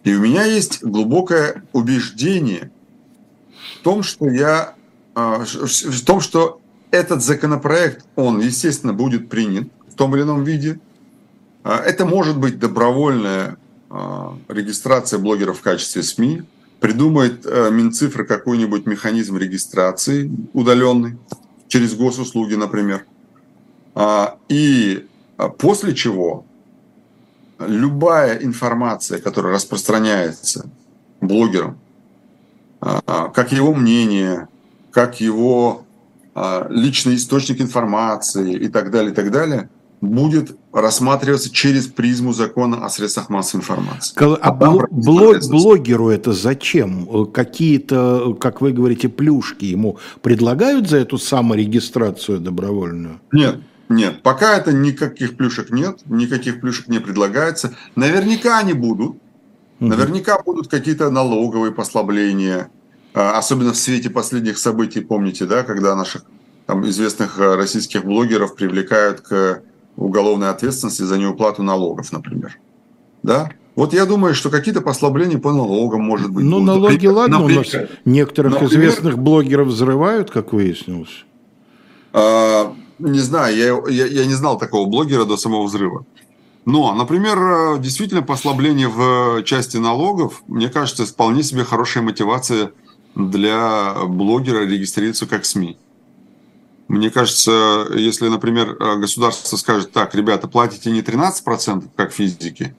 [0.05, 2.71] И у меня есть глубокое убеждение
[3.79, 4.75] в том, что я
[5.15, 10.81] в том, что этот законопроект, он, естественно, будет принят в том или ином виде.
[11.63, 13.57] А, это может быть добровольная
[13.91, 16.43] а, регистрация блогеров в качестве СМИ.
[16.81, 21.19] Придумает а, Минцифры какой-нибудь механизм регистрации удаленный
[21.69, 23.07] через госуслуги, например.
[24.49, 25.07] И
[25.59, 26.45] после чего
[27.59, 30.71] любая информация, которая распространяется
[31.21, 31.79] блогером,
[32.81, 34.49] как его мнение,
[34.91, 35.85] как его
[36.35, 39.69] а, личный источник информации и так далее, и так далее,
[40.03, 44.15] будет рассматриваться через призму закона о средствах массовой информации.
[44.21, 47.27] А, а блог, блогеру это зачем?
[47.27, 53.21] Какие-то, как вы говорите, плюшки ему предлагают за эту саморегистрацию добровольную?
[53.31, 57.75] Нет, нет, пока это никаких плюшек нет, никаких плюшек не предлагается.
[57.95, 59.17] Наверняка они будут,
[59.79, 62.71] наверняка будут какие-то налоговые послабления,
[63.15, 66.25] а, особенно в свете последних событий, помните, да, когда наших
[66.67, 69.63] там, известных э, российских блогеров привлекают к
[69.97, 72.59] уголовной ответственности за неуплату налогов, например.
[73.23, 73.51] Да?
[73.75, 76.45] Вот я думаю, что какие-то послабления по налогам, может быть.
[76.45, 76.67] Ну, будут.
[76.67, 81.25] налоги, например, ладно, например, у нас некоторых например, известных блогеров взрывают, как выяснилось.
[82.13, 86.05] А, не знаю, я, я, я не знал такого блогера до самого взрыва.
[86.65, 92.73] Но, например, э, действительно послабление в части налогов, мне кажется, вполне себе хорошая мотивация
[93.15, 95.77] для блогера регистрироваться как СМИ.
[96.93, 102.75] Мне кажется, если, например, государство скажет, так, ребята, платите не 13%, как физики,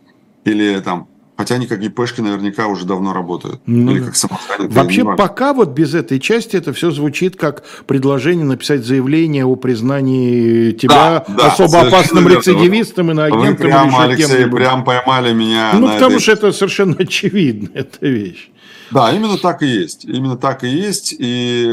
[0.45, 3.59] или там Хотя они как ИПшки наверняка уже давно работают.
[3.65, 4.13] Ну, Или как
[4.59, 10.73] Вообще пока вот без этой части это все звучит как предложение написать заявление о признании
[10.73, 13.47] тебя да, особо опасным рецидивистом и на агентом.
[13.47, 15.71] Вы прямо, Алексей, прям поймали меня.
[15.73, 16.21] Ну, потому этой...
[16.21, 18.51] что это совершенно очевидно, эта вещь.
[18.91, 20.05] Да, именно так и есть.
[20.05, 21.15] Именно так и есть.
[21.17, 21.67] И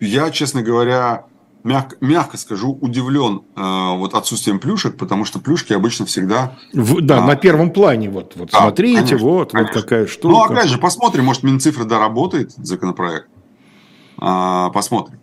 [0.00, 1.24] я, честно говоря,
[1.66, 6.56] мягко, мягко скажу, удивлен э, вот отсутствием плюшек, потому что плюшки обычно всегда...
[6.72, 8.08] В, да, а, на первом плане.
[8.08, 9.74] Вот, вот да, смотрите, конечно, вот, конечно.
[9.74, 10.28] вот такая штука.
[10.28, 13.28] Ну, опять же, посмотрим, может, Минцифры доработает законопроект.
[14.18, 15.18] А, посмотрим.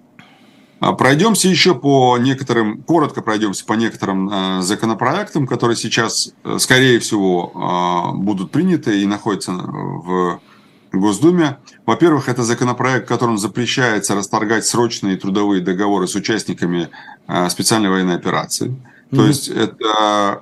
[0.80, 7.00] А, пройдемся еще по некоторым, коротко пройдемся по некоторым э, законопроектам, которые сейчас, э, скорее
[7.00, 10.41] всего, э, будут приняты и находятся в
[11.00, 11.58] Госдуме.
[11.86, 16.89] Во-первых, это законопроект, которым запрещается расторгать срочные трудовые договоры с участниками
[17.28, 18.70] э, специальной военной операции.
[18.70, 19.16] Mm-hmm.
[19.16, 20.41] То есть это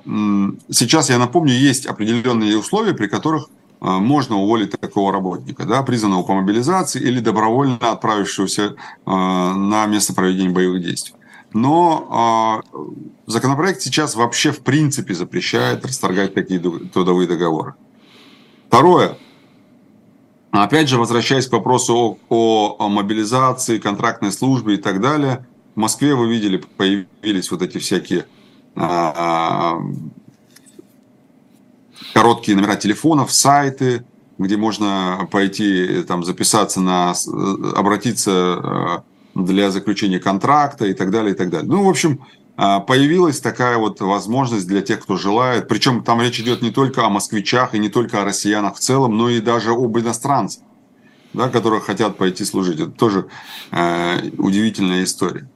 [0.70, 3.48] сейчас, я напомню, есть определенные условия, при которых
[3.80, 8.74] э, можно уволить такого работника, да, призванного по мобилизации или добровольно отправившегося э,
[9.06, 11.14] на место проведения боевых действий.
[11.54, 12.62] Но
[13.26, 17.74] законопроект сейчас вообще в принципе запрещает расторгать такие трудовые договоры.
[18.68, 19.18] Второе.
[20.52, 26.14] Опять же, возвращаясь к вопросу о, о мобилизации, контрактной службе и так далее, в Москве,
[26.14, 28.26] вы видели, появились вот эти всякие
[28.76, 29.82] а, а,
[32.12, 34.04] короткие номера телефонов, сайты,
[34.36, 37.14] где можно пойти там записаться на,
[37.74, 41.66] обратиться а, для заключения контракта и так далее, и так далее.
[41.66, 42.41] Ну, в общем, а,
[42.86, 45.68] появилась такая вот возможность для тех, кто желает.
[45.68, 49.16] Причем там речь идет не только о москвичах и не только о россиянах в целом,
[49.16, 50.62] но и даже об иностранцах,
[51.32, 52.78] да, которые хотят пойти служить.
[52.78, 53.28] Это тоже
[53.70, 55.48] э, удивительная история.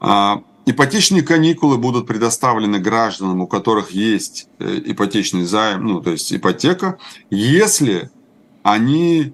[0.00, 6.32] А, ипотечные каникулы будут предоставлены гражданам, у которых есть э, ипотечный займ, ну, то есть
[6.32, 6.98] ипотека,
[7.30, 8.10] если
[8.62, 9.32] они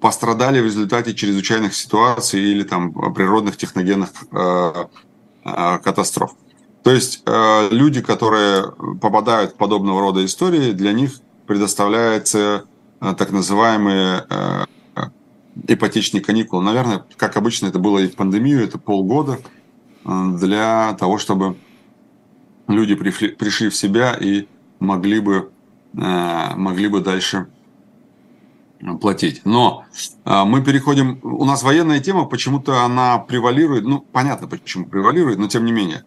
[0.00, 4.86] пострадали в результате чрезвычайных ситуаций или там природных техногенных Э,
[5.44, 6.34] катастроф.
[6.82, 11.12] То есть э, люди, которые попадают в подобного рода истории, для них
[11.46, 12.64] предоставляются
[13.00, 14.26] э, так называемые
[15.68, 16.62] ипотечные каникулы.
[16.64, 19.38] Наверное, как обычно это было и в пандемию, это полгода
[20.04, 21.56] для того, чтобы
[22.66, 24.46] люди пришли в себя и
[24.80, 25.52] могли бы,
[25.92, 27.46] могли бы дальше
[29.00, 29.42] платить.
[29.44, 29.84] Но
[30.24, 35.48] а, мы переходим, у нас военная тема, почему-то она превалирует, ну, понятно, почему превалирует, но
[35.48, 36.04] тем не менее.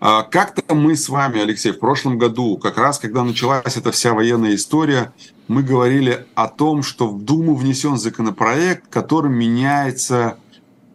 [0.00, 4.12] А, как-то мы с вами, Алексей, в прошлом году, как раз когда началась эта вся
[4.12, 5.12] военная история,
[5.48, 10.38] мы говорили о том, что в Думу внесен законопроект, которым меняется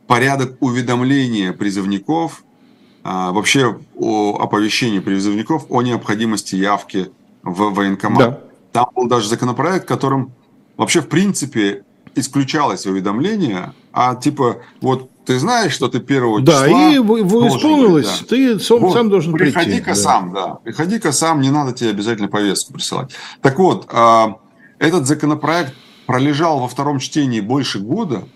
[0.07, 2.43] порядок уведомления призывников,
[3.03, 7.11] а, вообще о оповещении призывников о необходимости явки
[7.41, 8.19] в военкомат.
[8.19, 8.39] Да.
[8.71, 10.31] Там был даже законопроект, которым
[10.77, 11.83] вообще в принципе
[12.15, 16.67] исключалось уведомление, а типа вот ты знаешь, что ты первого да, числа...
[16.67, 18.27] Да, и вы, вы исполнилось, быть, да.
[18.27, 19.81] ты сам, вот, сам должен приходи прийти.
[19.81, 19.95] Приходи-ка да.
[19.95, 20.53] сам, да.
[20.63, 23.11] Приходи-ка сам, не надо тебе обязательно повестку присылать.
[23.41, 24.37] Так вот, а,
[24.79, 25.73] этот законопроект
[26.05, 28.27] пролежал во втором чтении больше года,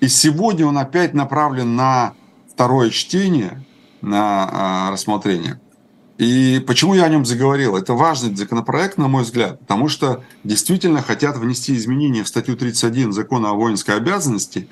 [0.00, 2.14] и сегодня он опять направлен на
[2.52, 3.64] второе чтение,
[4.00, 5.60] на а, рассмотрение.
[6.18, 7.76] И почему я о нем заговорил?
[7.76, 13.12] Это важный законопроект, на мой взгляд, потому что действительно хотят внести изменения в статью 31
[13.12, 14.68] закона о воинской обязанности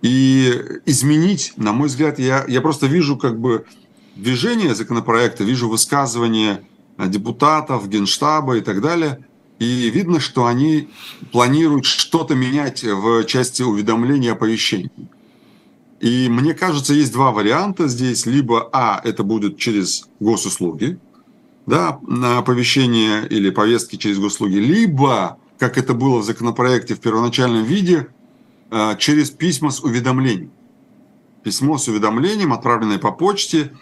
[0.00, 3.66] и изменить, на мой взгляд, я, я просто вижу как бы
[4.16, 6.62] движение законопроекта, вижу высказывания
[6.96, 9.24] депутатов, генштаба и так далее,
[9.58, 10.88] и видно, что они
[11.32, 14.90] планируют что-то менять в части уведомления оповещений.
[16.00, 18.24] И мне кажется, есть два варианта здесь.
[18.24, 20.98] Либо, а, это будет через госуслуги,
[21.66, 27.64] да, на оповещение или повестки через госуслуги, либо, как это было в законопроекте в первоначальном
[27.64, 28.08] виде,
[28.70, 30.50] э, через письма с уведомлением.
[31.42, 33.72] Письмо с уведомлением, отправленное по почте,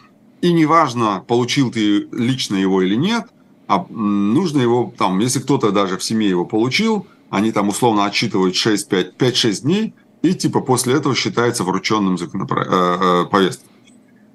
[0.41, 3.27] и неважно, получил ты лично его или нет,
[3.69, 8.55] а нужно его, там, если кто-то даже в семье его получил, они там условно отсчитывают
[8.55, 12.67] 5-6 дней– и типа после этого считается врученным законопро...
[12.67, 13.69] э, э, повесткой.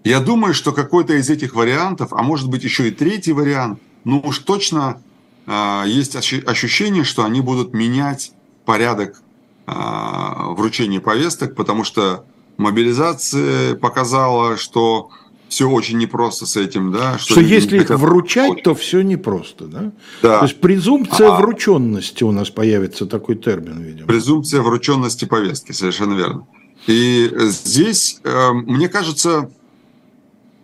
[0.04, 4.20] Я думаю, что какой-то из этих вариантов, а может быть еще и третий вариант, ну
[4.20, 5.02] уж точно
[5.46, 8.32] э, есть ощущение, что они будут менять
[8.66, 9.22] порядок
[9.68, 12.26] э, вручения повесток, потому что
[12.58, 15.10] мобилизация показала, что
[15.52, 17.18] все очень непросто с этим, да.
[17.18, 19.92] Что, что если их вручать, то все непросто, да?
[20.22, 20.40] да.
[20.40, 24.08] То есть презумпция а, врученности у нас появится такой термин, видимо.
[24.08, 26.48] Презумпция врученности повестки, совершенно верно.
[26.88, 29.52] И здесь, э, мне кажется,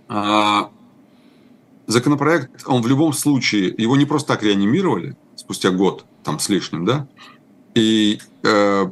[0.07, 0.59] э,
[1.87, 6.85] законопроект, он в любом случае, его не просто так реанимировали спустя год, там с лишним,
[6.85, 7.09] да,
[7.75, 8.85] и э,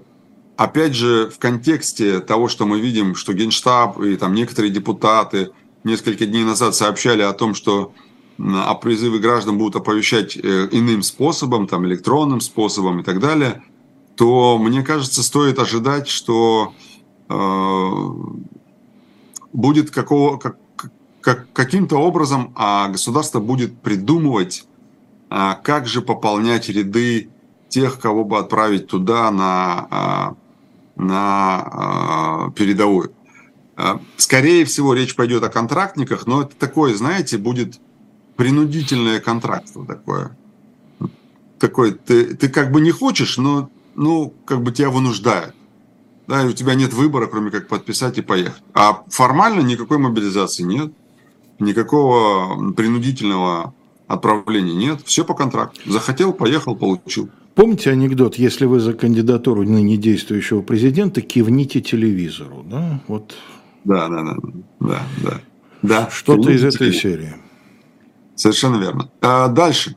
[0.57, 5.51] опять же, в контексте того, что мы видим, что Генштаб и там некоторые депутаты
[5.85, 7.93] несколько дней назад сообщали о том, что
[8.37, 13.63] о призыве граждан будут оповещать э, иным способом, там, электронным способом и так далее,
[14.17, 16.73] то, мне кажется, стоит ожидать, что
[17.29, 17.99] э,
[19.53, 20.57] будет какого, как,
[21.21, 24.65] как, каким-то образом а государство будет придумывать,
[25.29, 27.29] а, как же пополнять ряды
[27.69, 30.35] тех, кого бы отправить туда на, а,
[30.95, 33.11] на а, передовую.
[33.77, 37.79] А, скорее всего, речь пойдет о контрактниках, но это такое, знаете, будет
[38.35, 40.37] принудительное контрактство такое.
[41.59, 45.55] Такое, ты, ты как бы не хочешь, но ну, как бы тебя вынуждают.
[46.27, 48.63] Да, и у тебя нет выбора, кроме как подписать и поехать.
[48.73, 50.91] А формально никакой мобилизации нет,
[51.59, 53.73] никакого принудительного
[54.07, 55.01] отправления нет.
[55.05, 55.79] Все по контракту.
[55.85, 57.29] Захотел, поехал, получил.
[57.53, 63.01] Помните анекдот, если вы за кандидатуру ныне действующего президента, кивните телевизору, да?
[63.07, 63.33] Вот
[63.85, 64.35] да, да, да,
[64.79, 65.41] да, да.
[65.81, 66.09] да.
[66.09, 67.35] Что-то из этой серии.
[68.35, 69.09] Совершенно верно.
[69.21, 69.95] А дальше.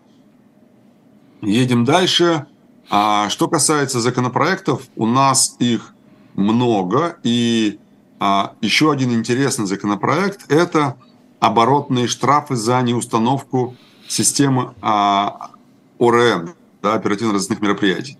[1.41, 2.47] Едем дальше.
[2.91, 5.95] А что касается законопроектов, у нас их
[6.35, 7.19] много.
[7.23, 7.79] И
[8.21, 10.97] а, еще один интересный законопроект– это
[11.41, 13.75] оборотные штрафы за неустановку
[14.07, 15.51] системы а,
[15.99, 18.19] ОРМ, да, оперативно-розыскных мероприятий.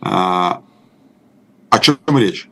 [0.00, 0.62] А,
[1.70, 2.49] о чем речь?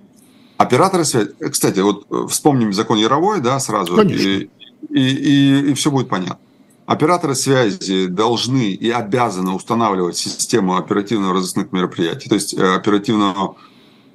[0.68, 4.28] Операторы связи, кстати, вот э, вспомним закон Яровой, да, сразу, Конечно.
[4.28, 4.50] И,
[4.90, 6.38] и, и, и все будет понятно.
[6.84, 13.56] Операторы связи должны и обязаны устанавливать систему оперативно-розыскных мероприятий, то есть э, оперативного,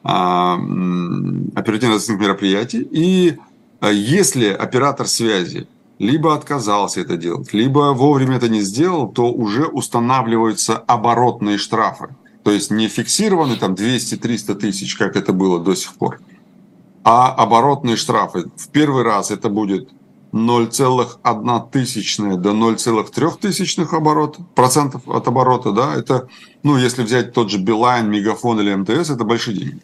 [0.03, 0.59] а,
[1.55, 2.87] оперативно-розыскных мероприятий.
[2.91, 3.37] И
[3.81, 9.65] э, если оператор связи либо отказался это делать, либо вовремя это не сделал, то уже
[9.65, 12.15] устанавливаются оборотные штрафы.
[12.43, 16.19] То есть не фиксированы там 200-300 тысяч, как это было до сих пор,
[17.03, 18.45] а оборотные штрафы.
[18.55, 19.89] В первый раз это будет
[20.31, 26.27] 0,1 тысячная до 0,3 тысячных оборот, процентов от оборота, да, это,
[26.63, 29.81] ну, если взять тот же Билайн, Мегафон или МТС, это большие деньги.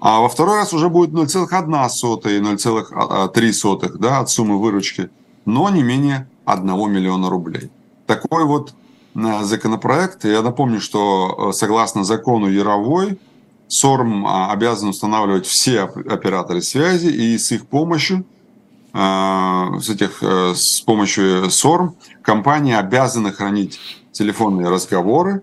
[0.00, 5.10] А во второй раз уже будет 0,1 сотая и 0,3 сотых, да, от суммы выручки,
[5.44, 7.70] но не менее 1 миллиона рублей.
[8.06, 8.74] Такой вот
[9.14, 10.24] законопроект.
[10.24, 13.18] Я напомню, что согласно закону Яровой,
[13.72, 18.26] СОРМ обязан устанавливать все операторы связи, и с их помощью,
[18.92, 23.80] с, этих, с помощью СОРМ компании обязаны хранить
[24.12, 25.42] телефонные разговоры,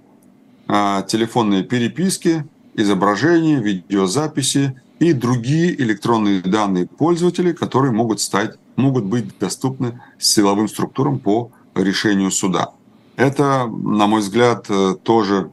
[0.67, 10.01] телефонные переписки, изображения, видеозаписи и другие электронные данные пользователей, которые могут, стать, могут быть доступны
[10.19, 12.69] силовым структурам по решению суда.
[13.15, 15.51] Это, на мой взгляд, э, тоже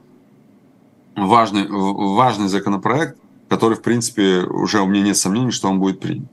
[1.16, 6.28] важный, важный законопроект, который, в принципе, уже у меня нет сомнений, что он будет принят.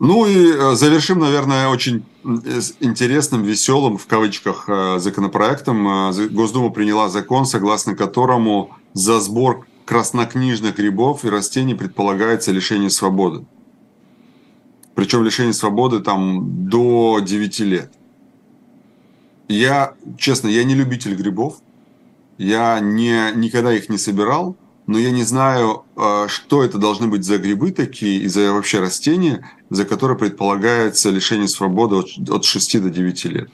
[0.00, 2.04] Ну и э, завершим, наверное, очень
[2.80, 6.12] интересным, веселым, в кавычках, э, законопроектом.
[6.30, 13.44] Госдума приняла закон, согласно которому за сбор краснокнижных грибов и растений предполагается лишение свободы.
[14.94, 17.92] Причем лишение свободы там до 9 лет.
[19.48, 21.56] Я, честно, я не любитель грибов.
[22.38, 27.24] Я не, никогда их не собирал, но я не знаю, э, что это должны быть
[27.24, 32.82] за грибы такие и за вообще растения, за которые предполагается лишение свободы от, от 6
[32.82, 33.48] до 9 лет.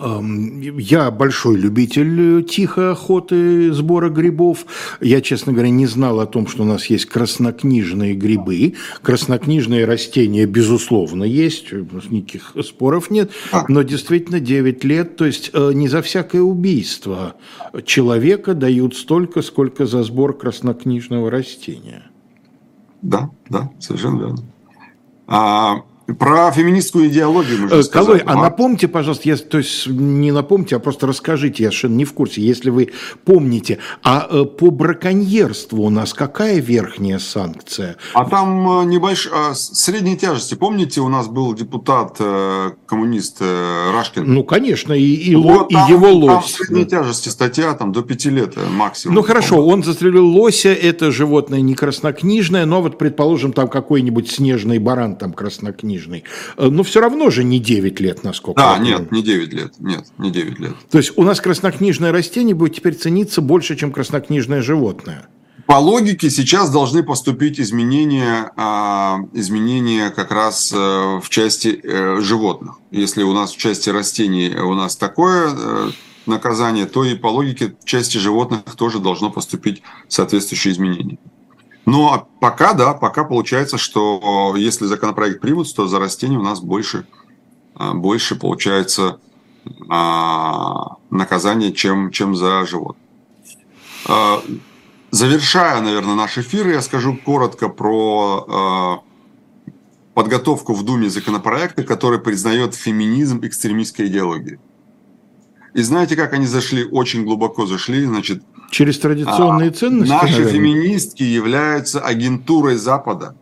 [0.00, 4.66] Я большой любитель э, тихой охоты, сбора грибов.
[5.00, 8.74] Я, честно говоря, не знал о том, что у нас есть краснокнижные грибы.
[9.02, 13.30] Краснокнижные растения, безусловно, есть, никаких споров нет.
[13.52, 13.66] А.
[13.68, 17.36] Но действительно 9 лет, то есть э, не за всякое убийство
[17.84, 22.10] человека дают столько, сколько за сбор краснокнижного растения.
[23.00, 24.53] Да, да, совершенно верно.
[25.26, 30.32] А, про феминистскую идеологию мы же э, Колой, а напомните, пожалуйста, я, то есть не
[30.32, 32.90] напомните, а просто расскажите, я совершенно не в курсе, если вы
[33.24, 37.96] помните, а э, по браконьерству у нас какая верхняя санкция?
[38.12, 40.54] А там э, небольшая, а, средней тяжести.
[40.54, 42.18] Помните, у нас был депутат,
[42.86, 44.24] коммунист Рашкин?
[44.26, 46.26] Ну, конечно, и, и, вот, и там, его лось.
[46.28, 46.98] Там средней да.
[46.98, 49.14] тяжести статья там до пяти лет максимум.
[49.14, 54.78] Ну, хорошо, он застрелил лося, это животное не краснокнижное, но вот, предположим, там какой-нибудь снежный
[54.78, 56.24] баран там краснокнижный краснокнижный.
[56.56, 59.74] Э, но все равно же не 9 лет, насколько Да, нет, не 9 лет.
[59.78, 60.74] Нет, не 9 лет.
[60.90, 65.28] То есть у нас краснокнижное растение будет теперь цениться больше, чем краснокнижное животное.
[65.66, 72.74] По логике сейчас должны поступить изменения, а, изменения как раз э, в части э, животных.
[72.90, 75.92] Если у нас в части растений у нас такое
[76.26, 80.74] наказание, то и по логике в части животных тоже должно поступить соответствующие
[81.86, 87.06] Но пока, да, пока получается, что если законопроект примут, то за растения у нас больше,
[87.74, 89.20] а, больше получается
[89.88, 92.96] а, наказание, чем, чем за живот.
[94.06, 94.42] А,
[95.10, 99.02] завершая, наверное, наш эфир, я скажу коротко про
[100.14, 104.60] подготовку в Думе законопроекта, который признает феминизм экстремистской идеологии.
[105.74, 106.84] И знаете, как они зашли?
[106.84, 108.04] Очень глубоко зашли.
[108.04, 108.44] Значит,
[108.74, 110.10] Через традиционные а, ценности?
[110.10, 110.52] Наши наверное.
[110.52, 113.36] феминистки являются агентурой Запада,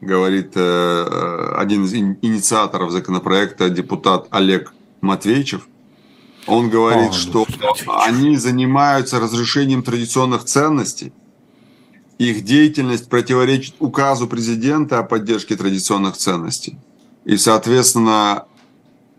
[0.00, 5.66] говорит э, один из инициаторов законопроекта, депутат Олег Матвейчев.
[6.46, 7.44] Он говорит, а, что
[8.06, 11.12] они занимаются разрушением традиционных ценностей.
[12.18, 16.78] Их деятельность противоречит указу президента о поддержке традиционных ценностей.
[17.24, 18.44] И, соответственно,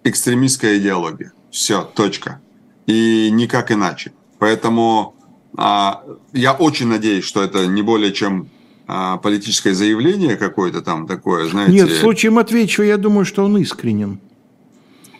[0.06, 1.34] экстремистская идеология.
[1.52, 2.40] Все, точка
[2.86, 4.14] и никак иначе.
[4.38, 5.16] Поэтому
[5.58, 8.50] я очень надеюсь, что это не более чем
[8.92, 11.74] а, политическое заявление какое-то там такое, знаете.
[11.74, 14.20] Нет, в случае Матвеевича я думаю, что он искренен.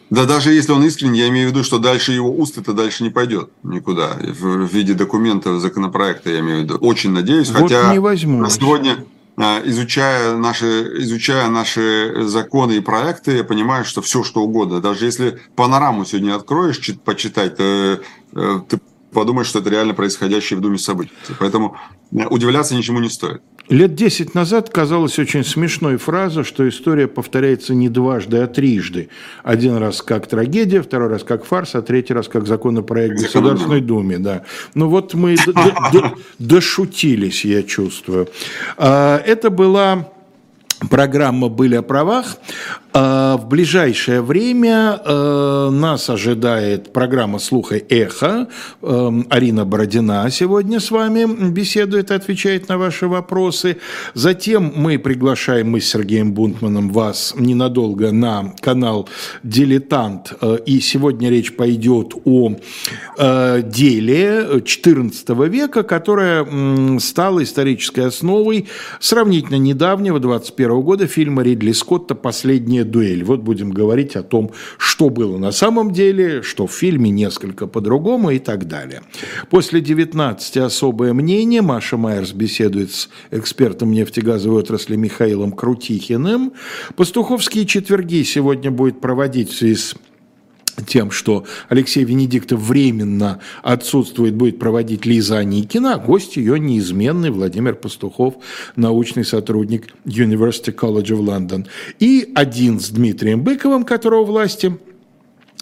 [0.10, 3.04] Да даже если он искренен, я имею в виду, что дальше его уст это дальше
[3.04, 4.18] не пойдет никуда.
[4.20, 6.78] В, виде документа, законопроекта, я имею в виду.
[6.78, 7.52] Очень надеюсь.
[7.52, 8.50] Вот хотя не возьму.
[8.50, 9.06] сегодня,
[9.38, 14.82] а, изучая наши, изучая наши законы и проекты, я понимаю, что все, что угодно.
[14.82, 17.98] Даже если панораму сегодня откроешь, почитать, э,
[18.68, 18.80] ты
[19.12, 21.12] подумаешь, что это реально происходящее в Думе события.
[21.40, 21.76] Поэтому
[22.12, 23.42] э, удивляться ничему не стоит.
[23.70, 29.10] Лет десять назад казалась очень смешной фраза, что история повторяется не дважды, а трижды.
[29.44, 33.82] Один раз как трагедия, второй раз как фарс, а третий раз как законопроект в Государственной
[33.82, 34.18] Думе.
[34.18, 34.44] Да.
[34.74, 35.36] Ну вот мы
[36.40, 38.28] дошутились, я чувствую.
[38.78, 40.10] А, это была
[40.90, 42.38] программа «Были о правах».
[42.92, 48.48] А, в ближайшее время а, нас ожидает программа «Слуха эхо».
[48.82, 53.78] Арина Бородина сегодня с вами беседует и отвечает на ваши вопросы.
[54.16, 59.08] Затем мы приглашаем, мы с Сергеем Бунтманом, вас ненадолго на канал
[59.44, 60.34] «Дилетант».
[60.42, 62.56] А, и сегодня речь пойдет о
[63.18, 68.68] деле XIV века, которое стало исторической основой
[69.00, 73.24] сравнительно недавнего, 21 года, фильма Ридли Скотта «Последний сегодняшняя дуэль.
[73.24, 78.32] Вот будем говорить о том, что было на самом деле, что в фильме несколько по-другому
[78.32, 79.02] и так далее.
[79.50, 81.62] После 19 особое мнение.
[81.62, 86.54] Маша Майерс беседует с экспертом нефтегазовой отрасли Михаилом Крутихиным.
[86.96, 89.96] Пастуховские четверги сегодня будет проводить в связи с
[90.86, 97.76] тем, что Алексей Венедиктов временно отсутствует, будет проводить Лиза Аникина, а гость ее неизменный Владимир
[97.76, 98.36] Пастухов,
[98.76, 101.68] научный сотрудник University College of London.
[102.00, 104.78] И один с Дмитрием Быковым, которого власти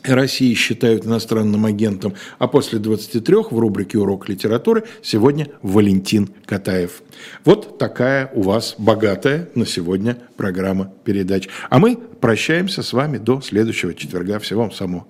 [0.04, 7.02] России считают иностранным агентом, а после 23 в рубрике «Урок литературы» сегодня Валентин Катаев.
[7.44, 11.50] Вот такая у вас богатая на сегодня программа передач.
[11.70, 14.40] А мы прощаемся с вами до следующего четверга.
[14.40, 15.06] Всего вам самого